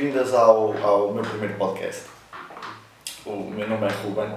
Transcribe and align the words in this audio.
bem-vindas 0.00 0.32
ao, 0.32 0.74
ao 0.82 1.12
meu 1.12 1.22
primeiro 1.22 1.58
podcast. 1.58 2.04
O 3.26 3.50
meu 3.50 3.68
nome 3.68 3.86
é 3.86 3.90
Ruben, 3.90 4.34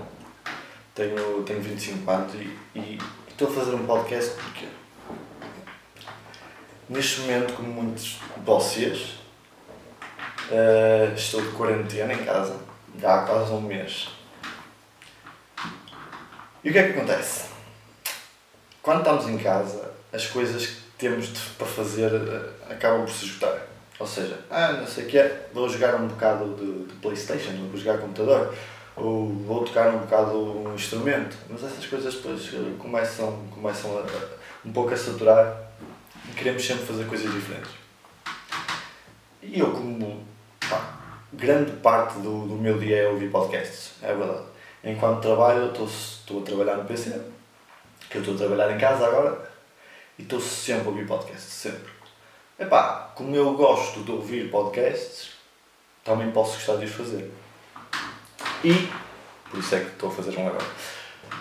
tenho, 0.93 1.41
tenho 1.43 1.61
25 1.61 2.11
anos 2.11 2.33
e, 2.35 2.59
e 2.75 2.99
estou 3.29 3.47
a 3.47 3.51
fazer 3.51 3.73
um 3.73 3.85
podcast 3.85 4.33
porque 4.33 4.67
neste 6.89 7.21
momento, 7.21 7.53
como 7.53 7.69
muitos 7.69 8.19
de 8.35 8.43
vocês, 8.43 9.21
uh, 10.51 11.15
estou 11.15 11.41
de 11.41 11.51
quarentena 11.51 12.13
em 12.13 12.25
casa, 12.25 12.59
já 12.99 13.21
há 13.21 13.25
quase 13.25 13.53
um 13.53 13.61
mês. 13.61 14.09
E 16.61 16.69
o 16.69 16.73
que 16.73 16.77
é 16.77 16.91
que 16.91 16.99
acontece? 16.99 17.45
Quando 18.81 18.97
estamos 18.97 19.29
em 19.29 19.37
casa, 19.37 19.93
as 20.11 20.27
coisas 20.27 20.65
que 20.65 20.81
temos 20.97 21.27
de, 21.27 21.39
para 21.57 21.67
fazer 21.67 22.11
uh, 22.11 22.53
acabam 22.69 23.05
por 23.05 23.13
se 23.13 23.27
esgotar. 23.27 23.72
Ou 24.03 24.07
seja, 24.07 24.37
ah, 24.51 24.73
não 24.73 24.85
sei 24.85 25.05
o 25.05 25.07
que 25.07 25.17
é, 25.17 25.47
vou 25.53 25.69
jogar 25.69 25.95
um 25.95 26.09
bocado 26.09 26.55
de, 26.55 26.87
de 26.87 26.93
Playstation, 26.95 27.51
vou 27.71 27.79
jogar 27.79 27.99
computador, 27.99 28.53
ou 28.97 29.29
vou 29.29 29.63
tocar 29.63 29.95
um 29.95 29.99
bocado 29.99 30.59
um 30.59 30.75
instrumento, 30.75 31.37
mas 31.49 31.63
essas 31.63 31.85
coisas 31.85 32.15
depois 32.15 32.53
eh, 32.53 32.73
começam, 32.77 33.47
começam 33.49 33.97
a, 33.97 34.05
um 34.67 34.73
pouco 34.73 34.93
a 34.93 34.97
saturar 34.97 35.71
e 36.29 36.33
queremos 36.33 36.67
sempre 36.67 36.85
fazer 36.85 37.05
coisas 37.05 37.31
diferentes. 37.31 37.71
E 39.41 39.61
eu, 39.61 39.71
como 39.71 40.21
pá, 40.69 40.99
grande 41.31 41.71
parte 41.77 42.15
do, 42.15 42.45
do 42.45 42.55
meu 42.55 42.77
dia 42.77 43.03
é 43.03 43.07
ouvir 43.07 43.31
podcasts, 43.31 43.93
é 44.01 44.13
verdade. 44.13 44.43
Enquanto 44.83 45.21
trabalho, 45.21 45.67
estou, 45.67 45.85
estou 45.85 46.41
a 46.41 46.43
trabalhar 46.43 46.75
no 46.75 46.83
PC, 46.83 47.21
que 48.09 48.17
eu 48.17 48.21
estou 48.21 48.35
a 48.35 48.37
trabalhar 48.37 48.69
em 48.75 48.77
casa 48.77 49.07
agora, 49.07 49.49
e 50.19 50.23
estou 50.23 50.41
sempre 50.41 50.87
a 50.87 50.91
ouvir 50.91 51.07
podcasts, 51.07 51.53
sempre. 51.53 51.92
Epá, 52.59 53.11
como 53.15 53.35
eu 53.35 53.53
gosto 53.53 54.03
de 54.03 54.11
ouvir 54.11 54.51
podcasts, 54.51 55.31
também 56.03 56.31
posso 56.31 56.53
gostar 56.53 56.75
de 56.77 56.85
os 56.85 56.91
fazer. 56.91 57.31
E, 58.63 58.89
por 59.49 59.59
isso 59.59 59.75
é 59.75 59.79
que 59.79 59.87
estou 59.87 60.09
a 60.09 60.11
fazer 60.11 60.37
um 60.37 60.47
agora. 60.47 60.65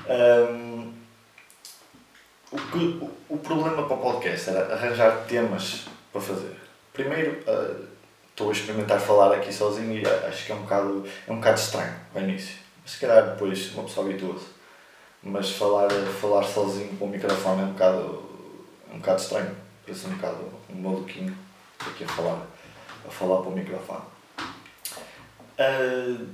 Um, 0.08 0.92
o, 2.50 2.56
que, 2.56 2.78
o, 2.78 3.10
o, 3.28 3.38
problema 3.38 3.86
para 3.86 3.94
o 3.94 3.98
podcast 3.98 4.50
era 4.50 4.74
arranjar 4.74 5.24
temas 5.26 5.86
para 6.12 6.20
fazer. 6.20 6.56
Primeiro, 6.92 7.42
uh, 7.48 7.86
estou 8.30 8.48
a 8.48 8.52
experimentar 8.52 8.98
falar 8.98 9.34
aqui 9.34 9.52
sozinho 9.52 9.98
e 9.98 10.06
acho 10.06 10.46
que 10.46 10.52
é 10.52 10.54
um 10.54 10.62
bocado, 10.62 11.04
é 11.28 11.32
um 11.32 11.36
bocado 11.36 11.60
estranho 11.60 11.94
ao 12.14 12.22
início. 12.22 12.56
Se 12.84 12.98
calhar 12.98 13.30
depois 13.30 13.72
uma 13.74 13.84
pessoa 13.84 14.06
habitua-se. 14.06 14.46
Mas 15.22 15.50
falar, 15.50 15.88
falar 16.20 16.42
sozinho 16.42 16.96
com 16.96 17.04
o 17.04 17.08
microfone 17.08 17.62
é 17.62 17.64
um 17.64 17.72
bocado, 17.72 18.22
é 18.90 18.94
um 18.94 18.98
bocado 18.98 19.20
estranho. 19.20 19.56
Parece 19.84 20.06
um 20.06 20.10
bocado 20.10 20.52
um 20.70 20.80
maluquinho 20.80 21.36
aqui 21.80 22.04
a 22.04 22.08
falar, 22.08 22.46
a 23.06 23.10
falar 23.10 23.40
para 23.40 23.50
o 23.50 23.54
microfone. 23.54 24.04
Uh, 25.58 26.26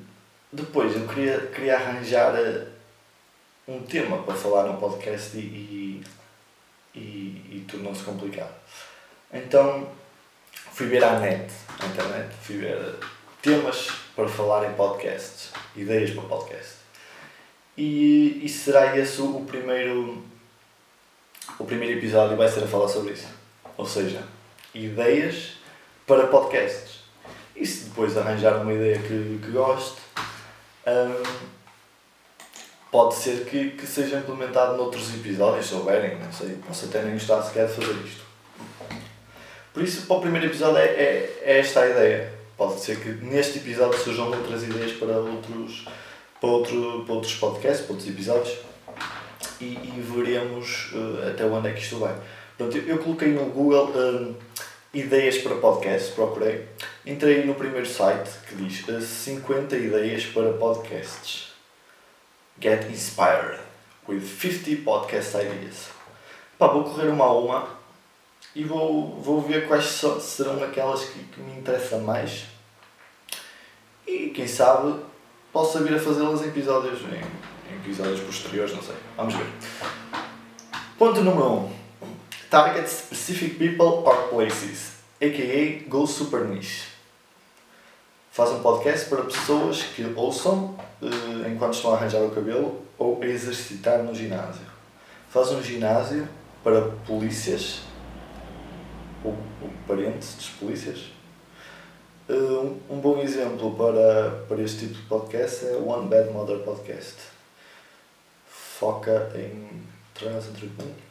depois 0.52 0.94
eu 0.94 1.06
queria, 1.06 1.38
queria 1.46 1.76
arranjar 1.76 2.34
uh, 2.34 2.66
um 3.66 3.82
tema 3.82 4.22
para 4.22 4.34
falar 4.34 4.64
no 4.64 4.78
podcast 4.78 5.36
e, 5.36 6.02
e, 6.94 6.98
e, 6.98 7.66
tornou-se 7.68 8.02
complicado. 8.02 8.54
Então 9.32 9.88
fui 10.72 10.86
ver 10.86 11.04
à 11.04 11.18
net, 11.18 11.52
à 11.78 11.86
internet, 11.86 12.34
fui 12.42 12.56
ver 12.56 12.96
temas 13.42 13.90
para 14.16 14.28
falar 14.28 14.70
em 14.70 14.74
podcasts, 14.74 15.52
ideias 15.76 16.10
para 16.10 16.22
podcast. 16.22 16.78
E, 17.76 18.40
e 18.44 18.48
será 18.48 18.96
esse 18.96 19.20
o 19.20 19.44
primeiro, 19.46 20.24
o 21.58 21.64
primeiro 21.64 21.98
episódio 21.98 22.36
vai 22.36 22.48
ser 22.48 22.64
a 22.64 22.66
falar 22.66 22.88
sobre 22.88 23.12
isso. 23.12 23.37
Ou 23.78 23.86
seja, 23.86 24.22
ideias 24.74 25.54
para 26.06 26.26
podcasts. 26.26 26.98
E 27.56 27.64
se 27.64 27.86
depois 27.86 28.16
arranjar 28.16 28.60
uma 28.60 28.72
ideia 28.72 28.98
que, 28.98 29.40
que 29.42 29.50
goste, 29.50 29.96
um, 30.86 31.22
pode 32.90 33.14
ser 33.14 33.44
que, 33.46 33.70
que 33.70 33.86
seja 33.86 34.18
implementado 34.18 34.76
noutros 34.76 35.14
episódios, 35.14 35.66
se 35.66 35.74
houverem, 35.74 36.18
não 36.18 36.32
sei, 36.32 36.58
posso 36.66 36.86
até 36.86 37.02
nem 37.02 37.14
gostar 37.14 37.42
sequer 37.42 37.66
de 37.66 37.74
fazer 37.74 37.94
isto. 38.04 38.28
Por 39.72 39.82
isso, 39.82 40.06
para 40.06 40.16
o 40.16 40.20
primeiro 40.20 40.46
episódio 40.46 40.78
é, 40.78 40.86
é, 40.86 41.42
é 41.42 41.58
esta 41.58 41.80
a 41.80 41.88
ideia. 41.88 42.32
Pode 42.56 42.80
ser 42.80 42.98
que 42.98 43.10
neste 43.24 43.58
episódio 43.58 43.98
surjam 43.98 44.26
outras 44.26 44.64
ideias 44.64 44.92
para 44.92 45.16
outros, 45.18 45.86
para, 46.40 46.50
outro, 46.50 47.04
para 47.04 47.14
outros 47.14 47.34
podcasts, 47.36 47.86
para 47.86 47.92
outros 47.92 48.10
episódios 48.10 48.58
e, 49.60 49.64
e 49.64 50.04
veremos 50.14 50.92
uh, 50.92 51.28
até 51.28 51.44
onde 51.44 51.68
é 51.68 51.72
que 51.72 51.80
isto 51.80 51.98
vai. 51.98 52.16
Portanto, 52.58 52.84
eu 52.88 52.98
coloquei 52.98 53.28
no 53.28 53.44
Google 53.46 53.92
um, 53.94 54.34
ideias 54.92 55.38
para 55.38 55.54
podcasts, 55.54 56.12
procurei. 56.12 56.66
Entrei 57.06 57.44
no 57.44 57.54
primeiro 57.54 57.86
site 57.86 58.30
que 58.48 58.56
diz 58.56 58.84
50 59.04 59.76
eh, 59.76 59.78
ideias 59.78 60.26
para 60.26 60.52
podcasts. 60.54 61.52
Get 62.60 62.90
inspired 62.90 63.60
with 64.08 64.22
50 64.22 64.82
podcast 64.82 65.36
ideas. 65.36 65.86
Pá, 66.58 66.66
vou 66.66 66.82
correr 66.82 67.06
uma 67.06 67.26
a 67.26 67.32
uma 67.32 67.68
e 68.56 68.64
vou, 68.64 69.20
vou 69.20 69.40
ver 69.40 69.68
quais 69.68 69.84
serão 70.20 70.62
aquelas 70.64 71.04
que, 71.04 71.20
que 71.20 71.40
me 71.40 71.60
interessam 71.60 72.00
mais. 72.00 72.46
E 74.04 74.30
quem 74.30 74.48
sabe 74.48 74.96
posso 75.52 75.78
vir 75.84 75.94
a 75.94 76.00
fazê-las 76.00 76.42
em 76.42 76.48
episódios, 76.48 77.02
em, 77.02 77.72
em 77.72 77.76
episódios 77.76 78.20
posteriores, 78.20 78.74
não 78.74 78.82
sei. 78.82 78.96
Vamos 79.16 79.34
ver. 79.34 79.46
Ponto 80.98 81.20
número 81.20 81.46
1. 81.46 81.56
Um 81.58 81.77
Target 82.50 82.88
specific 82.88 83.58
people 83.58 84.02
or 84.06 84.28
places, 84.30 84.92
aka 85.20 85.84
go 85.86 86.06
super 86.06 86.46
niche. 86.46 86.88
Faz 88.30 88.50
um 88.52 88.62
podcast 88.62 89.06
para 89.10 89.22
pessoas 89.24 89.82
que 89.82 90.02
ouçam 90.16 90.74
uh, 91.02 91.46
enquanto 91.46 91.74
estão 91.74 91.92
a 91.92 91.96
arranjar 91.98 92.22
o 92.22 92.30
cabelo 92.30 92.86
ou 92.96 93.20
a 93.20 93.26
exercitar 93.26 94.02
no 94.02 94.14
ginásio. 94.14 94.64
Faz 95.28 95.50
um 95.50 95.62
ginásio 95.62 96.26
para 96.64 96.80
polícias 97.06 97.80
ou, 99.22 99.36
ou 99.60 99.70
parentes 99.86 100.34
dos 100.36 100.48
polícias. 100.48 101.00
Uh, 102.30 102.80
um, 102.88 102.96
um 102.96 102.98
bom 102.98 103.18
exemplo 103.18 103.74
para, 103.74 104.46
para 104.48 104.62
este 104.62 104.86
tipo 104.86 104.94
de 104.94 105.02
podcast 105.02 105.66
é 105.66 105.72
o 105.72 105.88
One 105.88 106.08
Bad 106.08 106.30
Mother 106.30 106.60
Podcast. 106.60 107.16
Foca 108.46 109.32
em 109.34 109.82
trans 110.14 110.46
entretenimento 110.46 111.07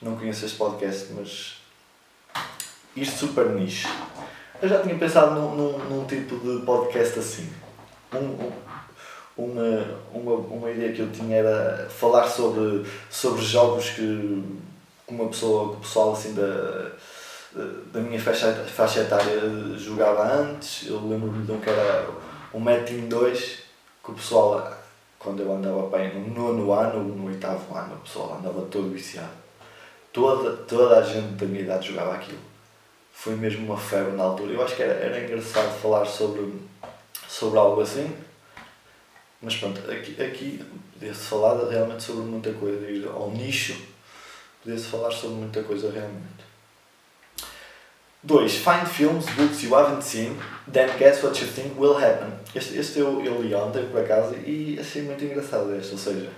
não 0.00 0.16
conheço 0.16 0.44
este 0.44 0.56
podcast, 0.56 1.08
mas 1.12 1.56
isto 2.96 3.18
super 3.18 3.50
niche. 3.50 3.88
Eu 4.62 4.68
já 4.68 4.80
tinha 4.80 4.96
pensado 4.96 5.34
num, 5.34 5.54
num, 5.54 5.78
num 5.78 6.06
tipo 6.06 6.36
de 6.36 6.64
podcast 6.64 7.18
assim. 7.18 7.48
Um, 8.12 8.16
um, 8.16 8.52
uma, 9.36 10.00
uma, 10.12 10.32
uma 10.34 10.70
ideia 10.70 10.92
que 10.92 11.00
eu 11.00 11.10
tinha 11.10 11.36
era 11.36 11.88
falar 11.88 12.28
sobre, 12.28 12.84
sobre 13.10 13.42
jogos 13.42 13.90
que 13.90 14.44
uma 15.06 15.28
pessoa, 15.28 15.72
o 15.72 15.76
pessoal 15.76 16.12
assim 16.12 16.34
da, 16.34 16.92
da 17.92 18.00
minha 18.00 18.20
faixa, 18.20 18.52
faixa 18.66 19.00
etária 19.00 19.40
jogava 19.76 20.32
antes. 20.32 20.88
Eu 20.88 21.00
lembro-me 21.08 21.44
de 21.44 21.52
um 21.52 21.60
que 21.60 21.70
era 21.70 22.08
o 22.52 22.60
Metin 22.60 23.08
2, 23.08 23.58
que 24.04 24.10
o 24.10 24.14
pessoal, 24.14 24.72
quando 25.18 25.42
eu 25.42 25.52
andava 25.52 25.88
bem 25.88 26.14
no 26.14 26.34
nono 26.34 26.72
ano, 26.72 27.02
no 27.02 27.26
oitavo 27.26 27.76
ano, 27.76 27.96
o 27.96 28.00
pessoal 28.00 28.38
andava 28.38 28.62
todo 28.62 28.90
viciado 28.90 29.47
toda, 30.12 30.56
toda 30.64 30.98
a 30.98 31.02
gente 31.02 31.34
da 31.34 31.46
minha 31.46 31.62
idade 31.62 31.88
jogava 31.88 32.14
aquilo. 32.14 32.38
Foi 33.12 33.34
mesmo 33.34 33.66
uma 33.66 33.76
febre 33.76 34.12
na 34.12 34.24
altura. 34.24 34.52
Eu 34.52 34.62
acho 34.62 34.76
que 34.76 34.82
era, 34.82 34.94
era 34.94 35.24
engraçado 35.24 35.76
falar 35.80 36.04
sobre, 36.04 36.52
sobre 37.28 37.58
algo 37.58 37.80
assim. 37.80 38.14
Mas 39.40 39.56
pronto, 39.56 39.80
aqui, 39.90 40.20
aqui 40.22 40.64
podia-se 40.92 41.26
falar 41.26 41.68
realmente 41.68 42.02
sobre 42.02 42.22
muita 42.22 42.52
coisa. 42.52 42.90
Ir 42.90 43.06
ao 43.06 43.30
nicho, 43.30 43.76
podia-se 44.62 44.86
falar 44.86 45.10
sobre 45.10 45.36
muita 45.36 45.62
coisa 45.62 45.90
realmente. 45.90 46.38
2. 48.24 48.56
Find 48.56 48.86
films, 48.86 49.26
books 49.36 49.62
you 49.62 49.74
haven't 49.74 50.02
seen, 50.02 50.36
then 50.66 50.88
guess 50.98 51.22
what 51.22 51.40
you 51.40 51.46
think 51.46 51.78
will 51.78 51.94
happen. 51.94 52.32
Este, 52.54 52.76
este 52.76 52.98
eu, 52.98 53.24
eu 53.24 53.40
li 53.40 53.54
ontem 53.54 53.86
por 53.86 54.00
acaso 54.00 54.34
e 54.34 54.76
achei 54.78 55.02
muito 55.02 55.24
engraçado 55.24 55.74
este. 55.76 55.92
Ou 55.92 55.98
seja, 55.98 56.28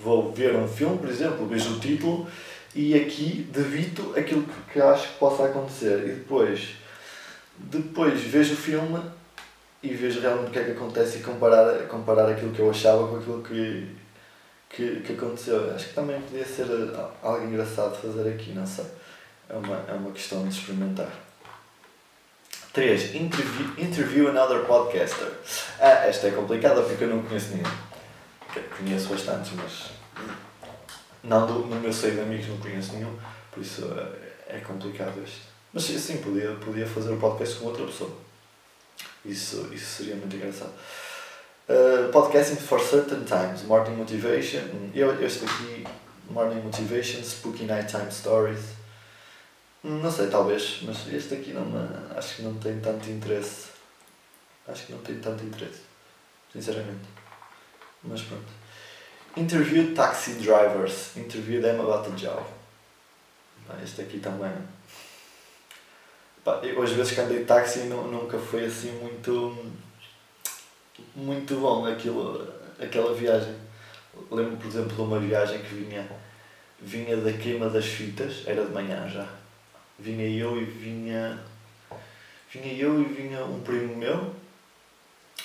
vou 0.00 0.32
ver 0.32 0.56
um 0.56 0.66
filme, 0.66 0.98
por 0.98 1.08
exemplo, 1.08 1.46
vejo 1.46 1.76
o 1.76 1.78
título 1.78 2.26
e 2.74 2.94
aqui 2.94 3.48
debito 3.52 4.14
aquilo 4.16 4.44
que, 4.72 4.80
acho 4.80 5.08
que 5.08 5.18
possa 5.18 5.44
acontecer 5.46 5.98
e 6.06 6.12
depois 6.12 6.76
depois 7.56 8.20
vejo 8.20 8.54
o 8.54 8.56
filme 8.56 9.00
e 9.82 9.94
vejo 9.94 10.20
realmente 10.20 10.48
o 10.48 10.50
que 10.50 10.58
é 10.58 10.64
que 10.64 10.70
acontece 10.72 11.18
e 11.18 11.22
comparar, 11.22 11.86
comparar 11.86 12.28
aquilo 12.28 12.52
que 12.52 12.60
eu 12.60 12.70
achava 12.70 13.06
com 13.06 13.16
aquilo 13.16 13.42
que, 13.42 13.88
que, 14.70 15.00
que 15.00 15.12
aconteceu. 15.12 15.72
Acho 15.74 15.88
que 15.88 15.94
também 15.94 16.20
podia 16.22 16.44
ser 16.44 16.66
algo 17.22 17.46
engraçado 17.46 17.94
fazer 17.94 18.28
aqui, 18.28 18.52
não 18.52 18.66
sei. 18.66 18.86
É 19.48 19.54
uma, 19.54 19.76
é 19.88 19.92
uma 19.92 20.10
questão 20.10 20.42
de 20.42 20.54
experimentar. 20.56 21.10
3. 22.72 23.14
Interview, 23.14 23.66
interview 23.78 24.28
another 24.30 24.64
podcaster. 24.64 25.28
Ah, 25.78 26.06
esta 26.06 26.26
é 26.26 26.30
complicada 26.32 26.82
porque 26.82 27.04
eu 27.04 27.08
não 27.08 27.22
conheço 27.22 27.50
nenhum. 27.50 27.70
Conheço 28.76 29.08
bastantes, 29.08 29.52
mas 29.52 29.90
não, 31.24 31.46
do, 31.46 31.66
no 31.66 31.80
meu 31.80 31.92
seio 31.92 32.14
de 32.14 32.20
amigos 32.20 32.48
não 32.48 32.58
conheço 32.58 32.92
nenhum, 32.92 33.16
por 33.50 33.62
isso 33.62 33.84
é, 34.48 34.56
é 34.56 34.60
complicado 34.60 35.20
este. 35.24 35.42
Mas 35.72 35.84
sim, 35.84 36.18
podia, 36.18 36.52
podia 36.56 36.86
fazer 36.86 37.12
o 37.12 37.16
podcast 37.16 37.58
com 37.58 37.66
outra 37.66 37.84
pessoa. 37.84 38.10
Isso, 39.24 39.68
isso 39.72 39.86
seria 39.86 40.14
muito 40.14 40.36
engraçado. 40.36 40.72
Uh, 41.66 42.12
podcasting 42.12 42.56
for 42.56 42.78
certain 42.78 43.24
times, 43.24 43.62
morning 43.62 43.96
motivation. 43.96 44.60
Eu, 44.94 45.20
este 45.24 45.44
aqui, 45.44 45.84
morning 46.30 46.60
motivation, 46.60 47.22
spooky 47.24 47.64
nighttime 47.64 48.12
stories. 48.12 48.60
Não 49.82 50.10
sei, 50.10 50.28
talvez, 50.28 50.80
mas 50.82 51.12
este 51.12 51.34
aqui 51.34 51.52
não 51.52 51.64
acho 52.16 52.36
que 52.36 52.42
não 52.42 52.54
tem 52.54 52.78
tanto 52.80 53.10
interesse. 53.10 53.68
Acho 54.68 54.86
que 54.86 54.92
não 54.92 55.00
tem 55.00 55.18
tanto 55.18 55.42
interesse, 55.42 55.80
sinceramente. 56.52 57.06
Mas 58.02 58.22
pronto. 58.22 58.63
Interview 59.36 59.94
taxi 59.94 60.34
drivers. 60.34 61.16
Interview 61.16 61.60
them 61.60 61.80
about 61.80 62.08
the 62.08 62.16
job. 62.16 62.44
Este 63.82 64.02
aqui 64.02 64.20
também. 64.20 64.52
Eu 66.62 66.82
às 66.82 66.90
vezes 66.90 67.12
que 67.12 67.20
andei 67.20 67.38
de 67.38 67.44
táxi 67.44 67.80
nunca 67.80 68.38
foi 68.38 68.66
assim 68.66 68.92
muito 68.92 69.72
muito 71.16 71.56
bom 71.56 71.86
aquilo, 71.86 72.46
aquela 72.78 73.12
viagem. 73.12 73.56
Lembro 74.30 74.56
por 74.56 74.68
exemplo 74.68 74.94
de 74.94 75.00
uma 75.00 75.18
viagem 75.18 75.62
que 75.62 75.74
vinha 75.74 76.06
vinha 76.80 77.16
da 77.16 77.32
queima 77.32 77.68
das 77.68 77.86
fitas, 77.86 78.46
era 78.46 78.64
de 78.64 78.72
manhã 78.72 79.08
já. 79.08 79.26
Vinha 79.98 80.28
eu 80.28 80.60
e 80.60 80.64
vinha 80.64 81.42
vinha 82.52 82.72
eu 82.74 83.00
e 83.00 83.04
vinha 83.04 83.44
um 83.44 83.60
primo 83.62 83.96
meu 83.96 84.32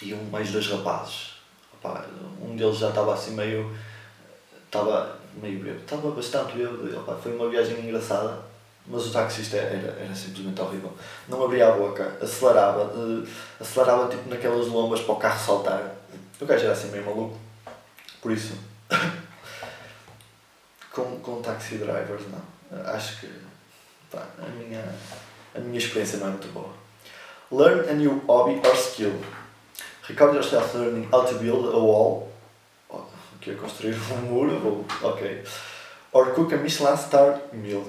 e 0.02 0.14
um, 0.14 0.24
mais 0.26 0.52
dois 0.52 0.68
rapazes. 0.68 1.39
Opa, 1.80 2.06
um 2.42 2.56
deles 2.56 2.78
já 2.78 2.90
estava 2.90 3.14
assim 3.14 3.32
meio. 3.32 3.76
estava 4.66 5.18
meio 5.36 5.60
bêbado. 5.60 5.82
Estava 5.82 6.12
bastante 6.12 6.58
bêbado. 6.58 7.22
Foi 7.22 7.36
uma 7.36 7.50
viagem 7.50 7.80
engraçada, 7.80 8.40
mas 8.86 9.08
o 9.08 9.12
taxista 9.12 9.58
era, 9.58 10.00
era 10.00 10.16
simplesmente 10.16 10.62
horrível. 10.62 10.94
Não 11.28 11.44
abria 11.44 11.70
a 11.70 11.72
boca, 11.72 12.18
acelerava, 12.22 12.86
uh, 12.86 13.28
acelerava 13.60 14.10
tipo 14.10 14.30
naquelas 14.30 14.68
lombas 14.68 15.02
para 15.02 15.14
o 15.14 15.18
carro 15.18 15.40
saltar. 15.40 15.96
O 16.40 16.46
gajo 16.46 16.64
era 16.64 16.74
assim 16.74 16.90
meio 16.90 17.06
maluco. 17.06 17.38
Por 18.22 18.32
isso. 18.32 18.54
com, 20.92 21.20
com 21.20 21.42
taxi 21.42 21.78
drivers 21.78 22.24
não. 22.30 22.60
Acho 22.94 23.20
que 23.20 23.30
pá, 24.12 24.26
a, 24.38 24.50
minha, 24.50 24.84
a 25.56 25.60
minha 25.60 25.78
experiência 25.78 26.20
não 26.20 26.28
é 26.28 26.32
muito 26.32 26.52
boa. 26.54 26.70
Learn 27.52 27.90
a 27.90 27.94
new 27.94 28.22
hobby 28.28 28.62
or 28.68 28.76
skill. 28.76 29.20
Record 30.10 30.34
yourself 30.34 30.74
learning 30.74 31.08
how 31.12 31.24
to 31.24 31.36
build 31.36 31.68
a 31.68 31.78
wall. 31.78 32.28
Oh, 32.90 33.04
que 33.40 33.52
é 33.52 33.54
construir 33.54 33.96
um 34.12 34.22
muro, 34.26 34.84
ok. 35.04 35.44
Or 36.12 36.34
cook 36.34 36.52
a 36.54 36.58
Michelin 36.58 36.98
star 36.98 37.40
meal. 37.54 37.86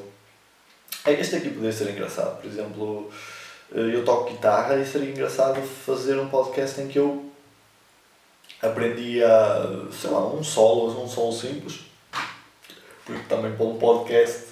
É, 1.06 1.12
este 1.12 1.36
aqui 1.36 1.48
poderia 1.48 1.72
ser 1.72 1.88
engraçado. 1.88 2.42
Por 2.42 2.46
exemplo, 2.46 3.10
eh, 3.74 3.96
eu 3.96 4.04
toco 4.04 4.30
guitarra 4.30 4.76
e 4.76 4.84
seria 4.84 5.10
engraçado 5.10 5.62
fazer 5.62 6.18
um 6.18 6.28
podcast 6.28 6.78
em 6.82 6.88
que 6.88 6.98
eu 6.98 7.24
aprendi 8.60 9.24
a, 9.24 9.86
sei 9.90 10.10
lá, 10.10 10.26
um 10.26 10.44
solo, 10.44 11.02
um 11.02 11.08
solo 11.08 11.32
simples. 11.32 11.80
Porque 13.06 13.22
também 13.30 13.56
para 13.56 13.64
um 13.64 13.78
podcast 13.78 14.48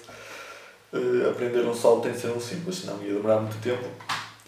eh, 0.95 1.29
aprender 1.29 1.67
um 1.67 1.75
solo 1.75 2.01
tem 2.01 2.13
de 2.13 2.19
ser 2.21 2.29
um 2.29 2.41
simples, 2.41 2.77
senão 2.77 3.03
ia 3.03 3.13
demorar 3.13 3.41
muito 3.41 3.61
tempo 3.61 3.87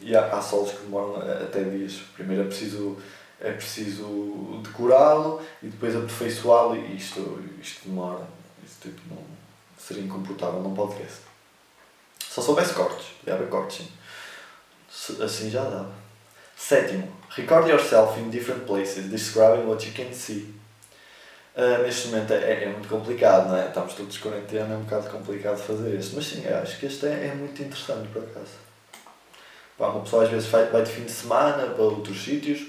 e 0.00 0.16
há, 0.16 0.26
há 0.26 0.40
solos 0.40 0.72
que 0.72 0.82
demoram 0.82 1.16
até 1.16 1.62
dias. 1.64 2.00
Primeiro 2.14 2.42
é 2.42 2.46
preciso, 2.46 2.96
é 3.40 3.52
preciso 3.52 4.60
decorá-lo 4.62 5.42
e 5.62 5.68
depois 5.68 5.94
aperfeiçoá-lo 5.94 6.76
e 6.76 6.96
isto, 6.96 7.42
isto 7.60 7.88
demora. 7.88 8.26
Isto 8.64 8.88
tipo, 8.88 9.00
não, 9.08 9.22
seria 9.78 10.02
incomportável 10.02 10.60
num 10.60 10.74
podcast. 10.74 11.20
Só 12.28 12.40
soubesse 12.40 12.74
cortes, 12.74 13.06
podia 13.18 13.34
haver 13.34 13.48
cortes 13.48 13.78
sim. 13.78 15.22
Assim 15.22 15.50
já 15.50 15.64
dava. 15.64 15.92
Sétimo, 16.56 17.10
record 17.30 17.68
yourself 17.68 18.20
in 18.20 18.28
different 18.28 18.66
places, 18.66 19.10
describing 19.10 19.66
what 19.66 19.84
you 19.86 19.92
can 19.94 20.12
see. 20.12 20.54
Uh, 21.56 21.82
neste 21.82 22.08
momento 22.08 22.32
é, 22.32 22.64
é 22.64 22.68
muito 22.68 22.88
complicado, 22.88 23.48
não 23.48 23.56
é? 23.56 23.66
Estamos 23.66 23.94
todos 23.94 24.14
de 24.14 24.20
quarentena, 24.20 24.74
é 24.74 24.76
um 24.76 24.82
bocado 24.82 25.10
complicado 25.10 25.56
fazer 25.58 25.98
isso. 25.98 26.12
Mas 26.14 26.26
sim, 26.26 26.46
acho 26.46 26.78
que 26.78 26.86
este 26.86 27.06
é, 27.06 27.28
é 27.28 27.34
muito 27.34 27.60
interessante 27.62 28.08
por 28.08 28.22
acaso. 28.22 28.69
Pá, 29.80 29.88
uma 29.88 30.02
pessoa 30.02 30.24
às 30.24 30.28
vezes 30.28 30.46
vai, 30.50 30.82
de 30.82 30.92
fim 30.92 31.04
de 31.04 31.10
semana 31.10 31.66
para 31.68 31.82
outros 31.82 32.22
sítios 32.22 32.68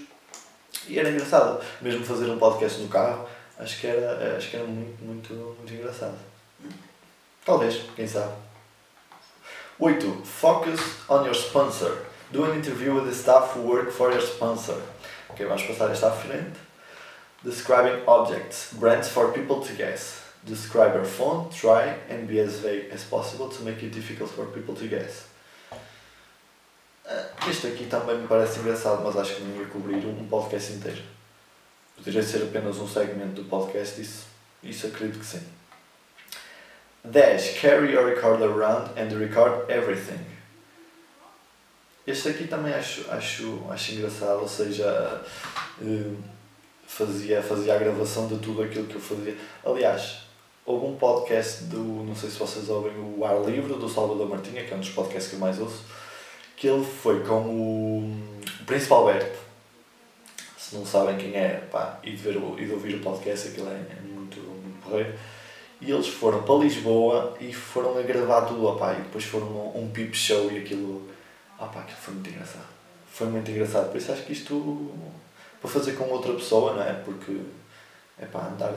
e 0.88 0.98
era 0.98 1.10
engraçado. 1.10 1.62
Mesmo 1.82 2.06
fazer 2.06 2.32
um 2.32 2.40
podcast 2.40 2.80
no 2.80 2.88
carro, 2.88 3.28
acho 3.60 3.82
que 3.82 3.88
era, 3.88 4.38
acho 4.38 4.50
que 4.50 4.56
era 4.56 4.66
muito, 4.66 5.04
muito, 5.04 5.34
muito 5.34 5.74
engraçado. 5.74 6.18
Talvez, 7.44 7.82
quem 7.98 8.08
sabe. 8.08 8.32
8. 9.78 10.22
Focus 10.24 10.80
on 11.10 11.26
your 11.26 11.36
sponsor. 11.36 11.98
Do 12.32 12.46
an 12.46 12.56
interview 12.56 12.94
with 12.96 13.04
the 13.04 13.14
staff 13.14 13.58
who 13.58 13.64
work 13.68 13.92
for 13.92 14.10
your 14.14 14.22
sponsor. 14.22 14.82
Ok, 15.30 15.46
vamos 15.46 15.64
passar 15.64 15.92
esta 15.92 16.08
à 16.08 16.12
frente. 16.12 16.58
Describing 17.44 18.04
objects, 18.08 18.70
brands 18.72 19.10
for 19.10 19.34
people 19.34 19.60
to 19.60 19.74
guess. 19.74 20.22
Describe 20.46 20.96
your 20.96 21.04
phone, 21.04 21.50
try 21.50 21.94
and 22.10 22.26
be 22.26 22.40
as 22.40 22.60
vague 22.60 22.90
as 22.90 23.04
possible 23.04 23.50
to 23.50 23.64
make 23.64 23.84
it 23.84 23.92
difficult 23.92 24.30
for 24.30 24.46
people 24.46 24.74
to 24.76 24.88
guess. 24.88 25.31
Este 27.50 27.68
aqui 27.68 27.86
também 27.88 28.18
me 28.18 28.28
parece 28.28 28.60
engraçado, 28.60 29.04
mas 29.04 29.18
acho 29.18 29.36
que 29.36 29.42
não 29.42 29.60
ia 29.60 29.68
cobrir 29.68 30.06
um 30.06 30.28
podcast 30.28 30.74
inteiro. 30.74 31.02
Poderia 31.96 32.22
ser 32.22 32.44
apenas 32.44 32.78
um 32.78 32.88
segmento 32.88 33.42
do 33.42 33.50
podcast, 33.50 34.00
isso, 34.00 34.26
isso 34.64 34.88
acredito 34.88 35.20
que 35.20 35.26
sim. 35.26 35.42
10. 37.04 37.60
Carry 37.60 37.94
your 37.94 38.06
recorder 38.06 38.50
around 38.50 38.92
and 39.00 39.18
record 39.18 39.70
everything. 39.70 40.20
Este 42.06 42.30
aqui 42.30 42.48
também 42.48 42.74
acho, 42.74 43.10
acho, 43.10 43.66
acho 43.70 43.92
engraçado, 43.94 44.42
ou 44.42 44.48
seja, 44.48 45.22
eh, 45.82 46.16
fazia, 46.88 47.42
fazia 47.42 47.76
a 47.76 47.78
gravação 47.78 48.28
de 48.28 48.38
tudo 48.38 48.64
aquilo 48.64 48.86
que 48.86 48.96
eu 48.96 49.02
fazia. 49.02 49.36
Aliás, 49.66 50.24
houve 50.66 50.86
um 50.86 50.96
podcast 50.96 51.64
do, 51.66 52.04
não 52.04 52.16
sei 52.16 52.30
se 52.30 52.38
vocês 52.38 52.70
ouvem, 52.70 52.94
o 52.98 53.26
Ar 53.26 53.42
Livre, 53.44 53.74
do 53.74 53.90
Salvador 53.90 54.30
Martinha, 54.30 54.64
que 54.64 54.74
é 54.74 54.78
um 54.78 54.80
dos 54.80 54.90
podcasts 54.90 55.30
que 55.30 55.36
eu 55.36 55.40
mais 55.40 55.60
ouço 55.60 55.84
que 56.62 56.68
ele 56.68 56.86
foi 56.86 57.24
com 57.24 57.42
o 57.42 58.16
Príncipe 58.68 58.94
Alberto. 58.94 59.40
Se 60.60 60.76
não 60.76 60.86
sabem 60.86 61.18
quem 61.18 61.36
é, 61.36 61.56
pá, 61.72 61.98
e 62.04 62.12
de, 62.12 62.18
ver 62.18 62.38
o, 62.38 62.56
e 62.60 62.68
de 62.68 62.72
ouvir 62.72 62.94
o 62.98 63.00
podcast, 63.00 63.48
aquilo 63.48 63.68
é, 63.68 63.72
é 63.72 64.00
muito, 64.04 64.40
muito. 64.40 65.20
E 65.82 65.90
eles 65.90 66.08
foram 66.08 66.44
para 66.44 66.54
Lisboa 66.58 67.36
e 67.42 67.52
foram 67.52 67.98
a 67.98 68.04
gravar 68.04 68.42
tudo, 68.42 68.68
opá, 68.68 68.94
e 68.94 68.98
depois 68.98 69.24
foram 69.24 69.48
um, 69.48 69.86
um 69.86 69.90
peep 69.90 70.14
show 70.14 70.52
e 70.52 70.60
aquilo, 70.60 71.10
opá, 71.58 71.80
aquilo 71.80 71.98
foi 71.98 72.14
muito 72.14 72.30
engraçado. 72.30 72.68
Foi 73.12 73.28
muito 73.28 73.50
engraçado, 73.50 73.90
por 73.90 73.98
isso 73.98 74.12
acho 74.12 74.22
que 74.22 74.34
isto, 74.34 74.92
para 75.60 75.72
fazer 75.72 75.94
com 75.94 76.04
outra 76.10 76.32
pessoa, 76.34 76.76
não 76.76 76.84
é? 76.84 76.94
Porque, 76.94 77.42
é 78.20 78.28
pá, 78.28 78.50
andar 78.54 78.72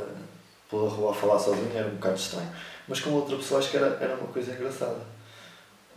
pela 0.70 0.88
rua 0.88 1.10
a 1.10 1.14
falar 1.14 1.38
sozinho 1.38 1.70
era 1.76 1.88
um 1.88 1.96
bocado 1.96 2.16
estranho. 2.16 2.48
Mas 2.88 3.00
com 3.00 3.10
outra 3.10 3.36
pessoa 3.36 3.60
acho 3.60 3.70
que 3.70 3.76
era, 3.76 3.98
era 4.00 4.14
uma 4.14 4.28
coisa 4.28 4.52
engraçada. 4.52 5.13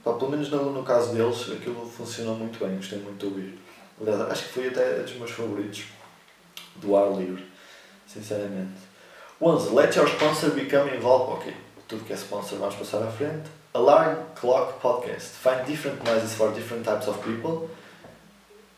Pá, 0.08 0.14
pelo 0.14 0.32
menos 0.32 0.50
no, 0.50 0.72
no 0.72 0.84
caso 0.84 1.14
deles, 1.14 1.52
aquilo 1.52 1.86
funcionou 1.86 2.36
muito 2.36 2.58
bem, 2.64 2.78
gostei 2.78 2.98
muito 3.00 3.20
de 3.20 3.26
ouvir. 3.26 3.60
Aliás, 4.00 4.22
acho 4.32 4.44
que 4.46 4.54
foi 4.54 4.68
até 4.70 5.02
dos 5.02 5.14
meus 5.16 5.32
favoritos 5.32 5.84
do 6.78 6.96
ar 6.96 7.12
livre, 7.12 7.46
sinceramente. 8.08 8.80
11. 9.42 9.76
Let 9.76 9.98
your 9.98 10.08
sponsor 10.08 10.52
become 10.52 10.96
involved. 10.96 11.34
Ok, 11.34 11.54
tudo 11.90 12.06
que 12.06 12.14
é 12.14 12.16
sponsor 12.16 12.58
vamos 12.58 12.76
passar 12.76 13.04
à 13.04 13.12
frente. 13.12 13.50
Alarm 13.74 14.16
Clock 14.40 14.80
Podcast. 14.80 15.34
Find 15.44 15.66
different 15.66 16.02
noises 16.06 16.34
for 16.36 16.54
different 16.54 16.86
types 16.86 17.10
of 17.10 17.20
people. 17.22 17.70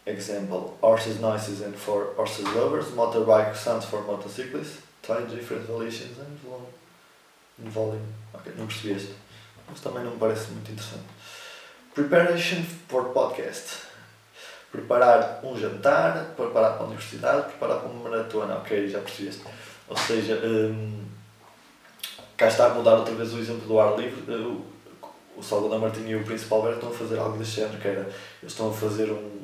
Example, 0.08 0.78
horses 0.82 1.20
noises 1.20 1.62
and 1.62 1.74
for 1.74 2.16
horses 2.18 2.46
lovers, 2.56 2.88
motorbike 2.96 3.56
sounds 3.56 3.86
for 3.86 4.02
motorcyclists. 4.02 4.82
Try 5.04 5.22
different 5.28 5.68
variations 5.68 6.18
and 6.18 7.70
volume. 7.70 8.02
Ok, 8.34 8.52
não 8.58 8.66
percebi 8.66 8.94
este, 8.96 9.14
mas 9.70 9.80
também 9.80 10.04
não 10.04 10.14
me 10.14 10.18
parece 10.18 10.50
muito 10.50 10.72
interessante. 10.72 11.19
Preparation 11.94 12.64
for 12.88 13.06
podcast. 13.06 13.90
Preparar 14.72 15.40
um 15.44 15.58
jantar, 15.60 16.34
preparar 16.36 16.74
para 16.74 16.84
a 16.84 16.86
universidade, 16.86 17.48
preparar 17.50 17.80
para 17.80 17.90
uma 17.90 18.10
maratona. 18.10 18.58
Ok, 18.58 18.88
já 18.88 19.00
percebeste. 19.00 19.42
Ou 19.88 19.98
seja, 19.98 20.36
um, 20.36 21.04
cá 22.38 22.48
está 22.48 22.68
a 22.68 22.70
mudar 22.76 22.96
outra 22.96 23.16
vez 23.16 23.34
o 23.34 23.40
exemplo 23.40 23.68
do 23.68 23.80
ar 23.80 23.98
livre. 23.98 24.32
O, 24.36 24.64
o 25.36 25.42
Salvador 25.42 25.80
Martinho 25.80 26.10
e 26.10 26.16
o 26.22 26.24
Príncipe 26.24 26.54
Alberto 26.54 26.78
estão 26.78 26.92
a 26.92 26.94
fazer 26.94 27.18
algo 27.18 27.38
deste 27.40 27.56
género, 27.56 27.80
que 27.80 27.88
era, 27.88 28.02
eles 28.02 28.14
estão 28.44 28.70
a 28.70 28.74
fazer 28.74 29.12
um. 29.12 29.40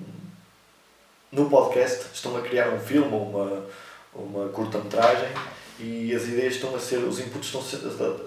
No 1.32 1.50
podcast, 1.50 2.06
estão 2.14 2.38
a 2.38 2.42
criar 2.42 2.70
um 2.70 2.80
filme 2.80 3.12
ou 3.12 3.28
uma, 3.28 3.66
uma 4.14 4.50
curta-metragem 4.50 5.30
e 5.80 6.14
as 6.14 6.24
ideias 6.24 6.56
estão 6.56 6.74
a 6.76 6.80
ser, 6.80 6.98
os 6.98 7.20
inputs 7.20 7.48
estão 7.48 7.62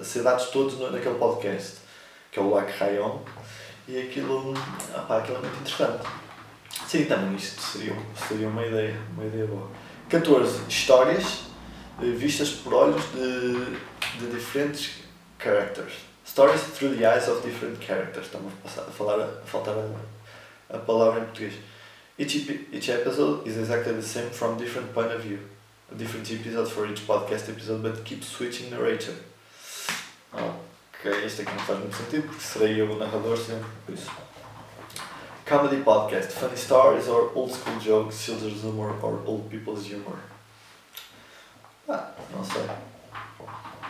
a 0.01 0.05
ser 0.05 0.23
dados 0.23 0.47
todos 0.51 0.79
naquele 0.79 1.15
podcast, 1.15 1.77
que 2.33 2.39
é 2.39 2.43
o 2.43 2.51
Lac 2.51 2.71
Rayon 2.79 3.21
e 3.88 4.02
aquilo, 4.02 4.52
opá, 4.95 5.18
aquilo 5.18 5.38
é 5.38 5.40
muito 5.40 5.61
interessante. 5.61 6.07
Sim, 6.87 7.07
também 7.07 7.35
isto 7.35 7.61
seria, 7.61 7.97
seria 8.28 8.49
uma 8.49 8.64
ideia, 8.64 8.97
uma 9.12 9.25
ideia 9.25 9.47
boa. 9.47 9.68
14. 10.11 10.61
Histórias 10.68 11.45
eh, 12.02 12.11
vistas 12.11 12.50
por 12.50 12.75
olhos 12.75 13.02
de, 13.12 13.76
de 14.18 14.30
diferentes 14.30 15.02
characters. 15.38 15.92
Stories 16.26 16.61
through 16.75 16.97
the 16.97 17.07
eyes 17.07 17.28
of 17.28 17.42
different 17.42 17.78
characters. 17.80 18.26
Estamos 18.26 18.52
a, 18.64 18.83
a 18.83 18.85
falar, 18.85 19.21
a 19.21 19.47
faltar 19.47 19.75
a, 19.75 20.76
a 20.76 20.78
palavra 20.78 21.21
em 21.21 21.25
português. 21.25 21.54
Each, 22.18 22.37
each 22.73 22.90
episode 22.90 23.49
is 23.49 23.57
exactly 23.57 23.95
the 23.95 24.02
same 24.02 24.28
from 24.30 24.57
different 24.59 24.92
point 24.92 25.12
of 25.12 25.23
view. 25.23 25.38
A 25.90 25.95
different 25.95 26.30
episode 26.30 26.71
for 26.71 26.87
each 26.87 27.07
podcast 27.07 27.49
episode, 27.49 27.83
but 27.83 28.04
keep 28.04 28.23
switching 28.23 28.71
narrator. 28.71 29.14
Ok, 30.99 31.25
este 31.25 31.43
aqui 31.43 31.52
não 31.52 31.61
faz 31.61 31.78
muito 31.78 31.97
sentido, 31.97 32.26
porque 32.26 32.43
serei 32.43 32.81
eu 32.81 32.90
o 32.90 32.99
narrador 32.99 33.37
sempre, 33.37 33.69
por 33.87 33.95
isso. 33.95 34.11
Comedy 35.49 35.83
podcast, 35.83 36.33
funny 36.33 36.57
stories 36.57 37.07
or 37.07 37.31
old 37.37 37.52
school 37.52 37.78
jokes, 37.81 38.21
children's 38.21 38.64
humor 38.64 38.97
or 39.00 39.23
old 39.25 39.49
people's 39.49 39.87
humor. 39.87 40.19
Ah, 41.88 42.11
não 42.35 42.45
sei. 42.45 42.62